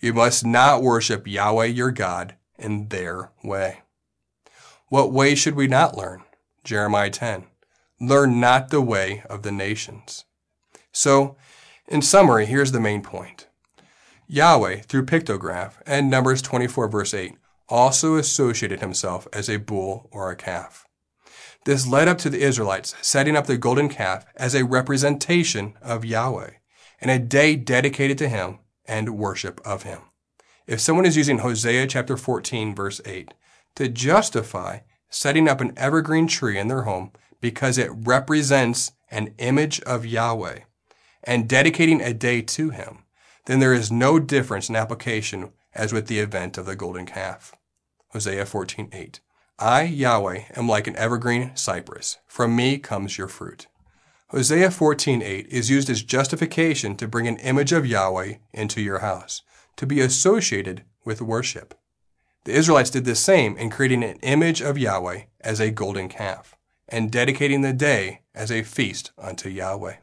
You 0.01 0.13
must 0.13 0.45
not 0.45 0.81
worship 0.81 1.27
Yahweh 1.27 1.65
your 1.65 1.91
God 1.91 2.35
in 2.57 2.89
their 2.89 3.31
way. 3.43 3.83
What 4.93 5.11
way 5.11 5.33
should 5.33 5.55
we 5.55 5.65
not 5.65 5.97
learn? 5.97 6.21
Jeremiah 6.63 7.09
10. 7.09 7.45
Learn 7.99 8.39
not 8.39 8.69
the 8.69 8.79
way 8.79 9.23
of 9.27 9.41
the 9.41 9.51
nations. 9.51 10.25
So, 10.91 11.35
in 11.87 12.03
summary, 12.03 12.45
here's 12.45 12.73
the 12.73 12.79
main 12.79 13.01
point. 13.01 13.47
Yahweh, 14.27 14.81
through 14.81 15.07
pictograph 15.07 15.81
and 15.87 16.11
Numbers 16.11 16.43
24 16.43 16.89
verse 16.89 17.11
8, 17.15 17.33
also 17.67 18.17
associated 18.17 18.81
himself 18.81 19.27
as 19.33 19.49
a 19.49 19.57
bull 19.57 20.09
or 20.11 20.29
a 20.29 20.35
calf. 20.35 20.85
This 21.65 21.87
led 21.87 22.07
up 22.07 22.19
to 22.19 22.29
the 22.29 22.43
Israelites 22.43 22.93
setting 23.01 23.35
up 23.35 23.47
the 23.47 23.57
golden 23.57 23.89
calf 23.89 24.27
as 24.35 24.53
a 24.53 24.63
representation 24.63 25.73
of 25.81 26.05
Yahweh, 26.05 26.51
and 27.01 27.09
a 27.09 27.17
day 27.17 27.55
dedicated 27.55 28.19
to 28.19 28.29
him 28.29 28.59
and 28.85 29.17
worship 29.17 29.59
of 29.65 29.81
him. 29.81 30.01
If 30.67 30.79
someone 30.79 31.07
is 31.07 31.17
using 31.17 31.39
Hosea 31.39 31.87
chapter 31.87 32.15
14 32.15 32.75
verse 32.75 33.01
8 33.05 33.33
to 33.75 33.87
justify 33.87 34.79
setting 35.09 35.47
up 35.47 35.61
an 35.61 35.73
evergreen 35.77 36.27
tree 36.27 36.57
in 36.57 36.67
their 36.67 36.83
home 36.83 37.11
because 37.41 37.77
it 37.77 37.91
represents 37.93 38.91
an 39.11 39.33
image 39.37 39.79
of 39.81 40.05
Yahweh 40.05 40.59
and 41.23 41.47
dedicating 41.47 42.01
a 42.01 42.13
day 42.13 42.41
to 42.41 42.69
him, 42.69 43.03
then 43.45 43.59
there 43.59 43.73
is 43.73 43.91
no 43.91 44.19
difference 44.19 44.69
in 44.69 44.75
application 44.75 45.51
as 45.73 45.93
with 45.93 46.07
the 46.07 46.19
event 46.19 46.57
of 46.57 46.65
the 46.65 46.75
golden 46.75 47.05
calf. 47.05 47.53
Hosea 48.09 48.45
14:8. 48.45 49.19
I, 49.59 49.83
Yahweh, 49.83 50.43
am 50.55 50.67
like 50.67 50.87
an 50.87 50.95
evergreen 50.95 51.55
cypress. 51.55 52.17
From 52.27 52.55
me 52.55 52.77
comes 52.77 53.17
your 53.17 53.27
fruit. 53.27 53.67
Hosea 54.29 54.69
14:8 54.69 55.47
is 55.47 55.69
used 55.69 55.89
as 55.89 56.01
justification 56.01 56.95
to 56.97 57.07
bring 57.07 57.27
an 57.27 57.37
image 57.37 57.71
of 57.71 57.85
Yahweh 57.85 58.35
into 58.51 58.81
your 58.81 58.99
house, 58.99 59.41
to 59.77 59.85
be 59.85 59.99
associated 59.99 60.83
with 61.05 61.21
worship. 61.21 61.75
The 62.45 62.53
Israelites 62.53 62.89
did 62.89 63.05
the 63.05 63.15
same 63.15 63.55
in 63.55 63.69
creating 63.69 64.03
an 64.03 64.17
image 64.17 64.61
of 64.61 64.77
Yahweh 64.77 65.23
as 65.41 65.61
a 65.61 65.71
golden 65.71 66.09
calf 66.09 66.57
and 66.89 67.09
dedicating 67.09 67.61
the 67.61 67.71
day 67.71 68.21
as 68.35 68.51
a 68.51 68.63
feast 68.63 69.11
unto 69.17 69.49
Yahweh. 69.49 69.95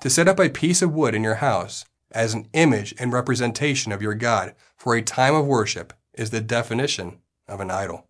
To 0.00 0.10
set 0.10 0.26
up 0.26 0.40
a 0.40 0.48
piece 0.48 0.82
of 0.82 0.92
wood 0.92 1.14
in 1.14 1.22
your 1.22 1.36
house 1.36 1.84
as 2.10 2.34
an 2.34 2.48
image 2.52 2.94
and 2.98 3.12
representation 3.12 3.92
of 3.92 4.02
your 4.02 4.14
God 4.14 4.54
for 4.76 4.96
a 4.96 5.02
time 5.02 5.34
of 5.34 5.46
worship 5.46 5.92
is 6.14 6.30
the 6.30 6.40
definition 6.40 7.20
of 7.46 7.60
an 7.60 7.70
idol. 7.70 8.08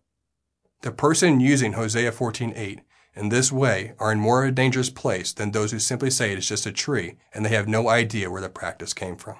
The 0.81 0.91
person 0.91 1.39
using 1.39 1.73
Hosea 1.73 2.11
14:8 2.11 2.81
in 3.13 3.29
this 3.29 3.51
way 3.51 3.93
are 3.99 4.11
in 4.11 4.19
more 4.19 4.43
of 4.43 4.49
a 4.49 4.51
dangerous 4.51 4.89
place 4.89 5.31
than 5.31 5.51
those 5.51 5.71
who 5.71 5.79
simply 5.79 6.09
say 6.09 6.31
it 6.31 6.37
is 6.39 6.47
just 6.47 6.65
a 6.65 6.71
tree 6.71 7.17
and 7.33 7.45
they 7.45 7.49
have 7.49 7.67
no 7.67 7.87
idea 7.87 8.31
where 8.31 8.41
the 8.41 8.49
practice 8.49 8.93
came 8.93 9.15
from. 9.15 9.37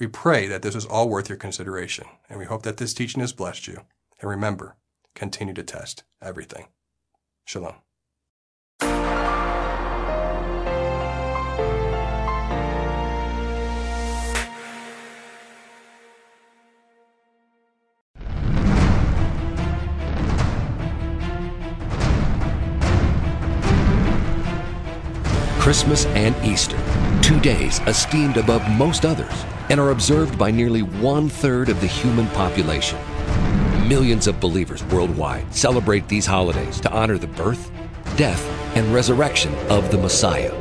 We 0.00 0.06
pray 0.06 0.46
that 0.46 0.62
this 0.62 0.74
is 0.74 0.86
all 0.86 1.10
worth 1.10 1.28
your 1.28 1.36
consideration, 1.36 2.06
and 2.30 2.38
we 2.38 2.46
hope 2.46 2.62
that 2.62 2.78
this 2.78 2.94
teaching 2.94 3.20
has 3.20 3.34
blessed 3.34 3.68
you. 3.68 3.82
And 4.18 4.30
remember, 4.30 4.76
continue 5.14 5.52
to 5.52 5.62
test 5.62 6.04
everything. 6.22 6.68
Shalom. 7.44 7.74
Christmas 25.58 26.06
and 26.06 26.34
Easter, 26.42 26.78
two 27.22 27.40
days 27.40 27.80
esteemed 27.86 28.36
above 28.36 28.68
most 28.70 29.04
others 29.04 29.44
and 29.68 29.78
are 29.78 29.90
observed 29.90 30.38
by 30.38 30.50
nearly 30.50 30.82
one 30.82 31.28
third 31.28 31.68
of 31.68 31.80
the 31.80 31.86
human 31.86 32.26
population. 32.28 32.98
Millions 33.88 34.26
of 34.26 34.40
believers 34.40 34.84
worldwide 34.84 35.54
celebrate 35.54 36.08
these 36.08 36.26
holidays 36.26 36.80
to 36.80 36.90
honor 36.92 37.18
the 37.18 37.26
birth, 37.26 37.70
death, 38.16 38.44
and 38.76 38.92
resurrection 38.94 39.54
of 39.68 39.90
the 39.90 39.98
Messiah. 39.98 40.54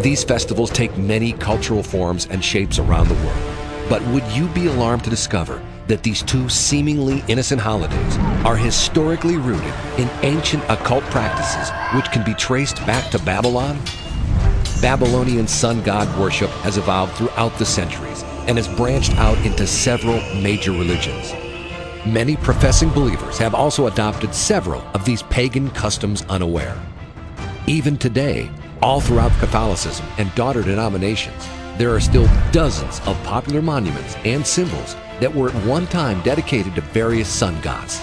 These 0.00 0.24
festivals 0.24 0.70
take 0.70 0.96
many 0.96 1.32
cultural 1.32 1.82
forms 1.82 2.26
and 2.26 2.44
shapes 2.44 2.78
around 2.78 3.08
the 3.08 3.14
world. 3.14 3.88
But 3.88 4.02
would 4.08 4.26
you 4.32 4.46
be 4.48 4.66
alarmed 4.66 5.04
to 5.04 5.10
discover 5.10 5.62
that 5.88 6.02
these 6.02 6.22
two 6.22 6.48
seemingly 6.48 7.24
innocent 7.28 7.60
holidays 7.60 8.18
are 8.44 8.56
historically 8.56 9.36
rooted 9.36 9.72
in 9.98 10.08
ancient 10.22 10.62
occult 10.68 11.02
practices 11.04 11.70
which 11.94 12.10
can 12.12 12.24
be 12.24 12.34
traced 12.34 12.76
back 12.86 13.10
to 13.10 13.18
Babylon 13.20 13.78
Babylonian 14.80 15.48
sun 15.48 15.82
god 15.82 16.08
worship 16.20 16.50
has 16.62 16.78
evolved 16.78 17.14
throughout 17.14 17.52
the 17.58 17.64
centuries 17.64 18.22
and 18.46 18.56
has 18.56 18.68
branched 18.68 19.12
out 19.16 19.36
into 19.44 19.66
several 19.66 20.20
major 20.40 20.70
religions. 20.70 21.32
Many 22.06 22.36
professing 22.36 22.88
believers 22.90 23.38
have 23.38 23.56
also 23.56 23.88
adopted 23.88 24.32
several 24.32 24.80
of 24.94 25.04
these 25.04 25.24
pagan 25.24 25.68
customs 25.70 26.22
unaware. 26.28 26.80
Even 27.66 27.98
today, 27.98 28.48
all 28.80 29.00
throughout 29.00 29.32
Catholicism 29.40 30.06
and 30.16 30.32
daughter 30.36 30.62
denominations, 30.62 31.48
there 31.76 31.92
are 31.92 32.00
still 32.00 32.28
dozens 32.52 33.00
of 33.00 33.20
popular 33.24 33.60
monuments 33.60 34.14
and 34.24 34.46
symbols 34.46 34.94
that 35.18 35.34
were 35.34 35.50
at 35.50 35.66
one 35.66 35.88
time 35.88 36.22
dedicated 36.22 36.76
to 36.76 36.82
various 36.82 37.28
sun 37.28 37.60
gods. 37.62 37.98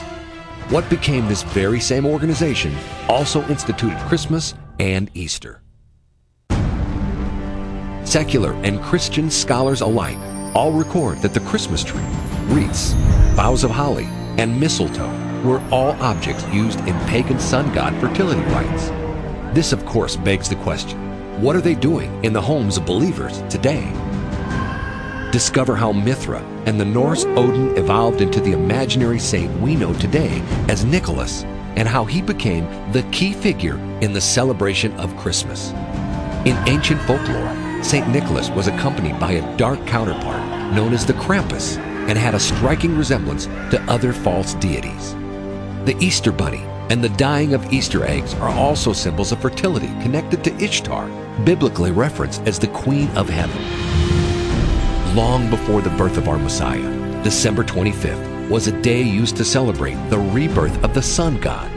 What 0.67 0.89
became 0.89 1.25
this 1.27 1.43
very 1.43 1.79
same 1.79 2.05
organization 2.05 2.75
also 3.07 3.41
instituted 3.47 3.97
Christmas 3.99 4.55
and 4.77 5.09
Easter. 5.13 5.61
Secular 8.05 8.53
and 8.63 8.81
Christian 8.81 9.29
scholars 9.29 9.81
alike 9.81 10.17
all 10.55 10.71
record 10.71 11.17
that 11.17 11.33
the 11.33 11.39
Christmas 11.41 11.83
tree, 11.83 12.05
wreaths, 12.45 12.93
boughs 13.35 13.63
of 13.63 13.71
holly, 13.71 14.05
and 14.37 14.57
mistletoe 14.57 15.11
were 15.43 15.61
all 15.71 15.91
objects 16.01 16.45
used 16.47 16.79
in 16.81 16.97
pagan 17.07 17.39
sun 17.39 17.73
god 17.73 17.93
fertility 17.99 18.41
rites. 18.51 18.89
This, 19.53 19.73
of 19.73 19.85
course, 19.85 20.15
begs 20.15 20.47
the 20.47 20.55
question 20.57 21.01
what 21.41 21.55
are 21.55 21.61
they 21.61 21.75
doing 21.75 22.23
in 22.23 22.31
the 22.31 22.41
homes 22.41 22.77
of 22.77 22.85
believers 22.85 23.41
today? 23.49 23.91
Discover 25.31 25.75
how 25.75 25.91
Mithra 25.91 26.39
and 26.65 26.79
the 26.79 26.85
Norse 26.85 27.25
Odin 27.25 27.75
evolved 27.75 28.21
into 28.21 28.39
the 28.39 28.53
imaginary 28.53 29.19
saint 29.19 29.51
we 29.59 29.75
know 29.75 29.93
today 29.95 30.41
as 30.69 30.85
Nicholas, 30.85 31.43
and 31.75 31.89
how 31.89 32.05
he 32.05 32.21
became 32.21 32.63
the 32.93 33.03
key 33.11 33.33
figure 33.33 33.75
in 33.99 34.13
the 34.13 34.21
celebration 34.21 34.93
of 34.93 35.17
Christmas. 35.17 35.71
In 36.45 36.55
ancient 36.69 37.01
folklore, 37.01 37.64
St. 37.85 38.07
Nicholas 38.09 38.49
was 38.49 38.65
accompanied 38.65 39.19
by 39.19 39.33
a 39.33 39.57
dark 39.57 39.85
counterpart 39.85 40.41
known 40.73 40.91
as 40.91 41.05
the 41.05 41.13
Krampus 41.13 41.77
and 41.77 42.17
had 42.17 42.33
a 42.33 42.39
striking 42.39 42.97
resemblance 42.97 43.45
to 43.45 43.85
other 43.87 44.11
false 44.11 44.55
deities. 44.55 45.13
The 45.85 45.95
Easter 45.99 46.31
Bunny 46.31 46.63
and 46.89 47.03
the 47.03 47.09
dyeing 47.09 47.53
of 47.53 47.71
Easter 47.71 48.03
eggs 48.03 48.33
are 48.33 48.49
also 48.49 48.91
symbols 48.91 49.31
of 49.31 49.39
fertility 49.39 49.85
connected 50.01 50.43
to 50.43 50.55
Ishtar, 50.55 51.07
biblically 51.43 51.91
referenced 51.91 52.41
as 52.47 52.57
the 52.57 52.69
Queen 52.69 53.07
of 53.15 53.29
Heaven. 53.29 53.55
Long 55.15 55.47
before 55.51 55.83
the 55.83 55.91
birth 55.91 56.17
of 56.17 56.27
our 56.27 56.39
Messiah, 56.39 57.21
December 57.23 57.63
25th 57.63 58.49
was 58.49 58.65
a 58.65 58.81
day 58.81 59.03
used 59.03 59.37
to 59.37 59.45
celebrate 59.45 60.09
the 60.09 60.17
rebirth 60.17 60.83
of 60.83 60.95
the 60.95 61.03
sun 61.03 61.39
god. 61.39 61.71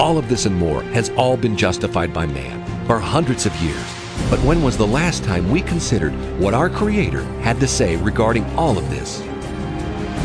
All 0.00 0.16
of 0.16 0.30
this 0.30 0.46
and 0.46 0.56
more 0.56 0.82
has 0.94 1.10
all 1.10 1.36
been 1.36 1.58
justified 1.58 2.14
by 2.14 2.24
man 2.24 2.86
for 2.86 2.98
hundreds 2.98 3.44
of 3.44 3.54
years 3.56 3.91
but 4.28 4.40
when 4.40 4.62
was 4.62 4.76
the 4.76 4.86
last 4.86 5.24
time 5.24 5.50
we 5.50 5.60
considered 5.60 6.12
what 6.40 6.54
our 6.54 6.70
Creator 6.70 7.22
had 7.42 7.60
to 7.60 7.68
say 7.68 7.96
regarding 7.96 8.44
all 8.56 8.78
of 8.78 8.88
this? 8.90 9.20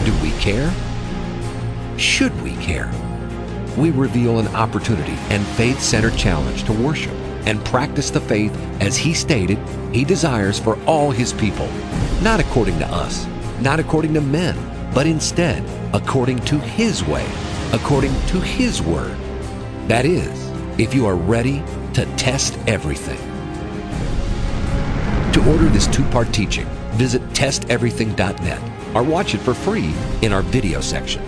Do 0.05 0.13
we 0.21 0.31
care? 0.39 0.73
Should 1.97 2.39
we 2.41 2.55
care? 2.57 2.91
We 3.77 3.91
reveal 3.91 4.39
an 4.39 4.47
opportunity 4.55 5.17
and 5.29 5.45
faith 5.45 5.81
centered 5.81 6.15
challenge 6.15 6.63
to 6.63 6.73
worship 6.73 7.13
and 7.45 7.63
practice 7.65 8.09
the 8.09 8.21
faith 8.21 8.55
as 8.81 8.97
He 8.97 9.13
stated 9.13 9.59
He 9.93 10.03
desires 10.03 10.59
for 10.59 10.81
all 10.85 11.11
His 11.11 11.33
people, 11.33 11.67
not 12.21 12.39
according 12.39 12.79
to 12.79 12.87
us, 12.87 13.27
not 13.61 13.79
according 13.79 14.13
to 14.13 14.21
men, 14.21 14.57
but 14.93 15.05
instead 15.05 15.63
according 15.93 16.39
to 16.45 16.59
His 16.59 17.03
way, 17.03 17.25
according 17.73 18.13
to 18.27 18.39
His 18.39 18.81
word. 18.81 19.17
That 19.87 20.05
is, 20.05 20.51
if 20.79 20.93
you 20.93 21.05
are 21.05 21.15
ready 21.15 21.63
to 21.93 22.05
test 22.15 22.57
everything. 22.67 23.26
Order 25.47 25.69
this 25.69 25.87
two 25.87 26.03
part 26.05 26.33
teaching, 26.33 26.65
visit 26.91 27.21
testeverything.net 27.29 28.61
or 28.93 29.03
watch 29.03 29.33
it 29.33 29.39
for 29.39 29.53
free 29.53 29.93
in 30.21 30.33
our 30.33 30.41
video 30.41 30.81
section. 30.81 31.26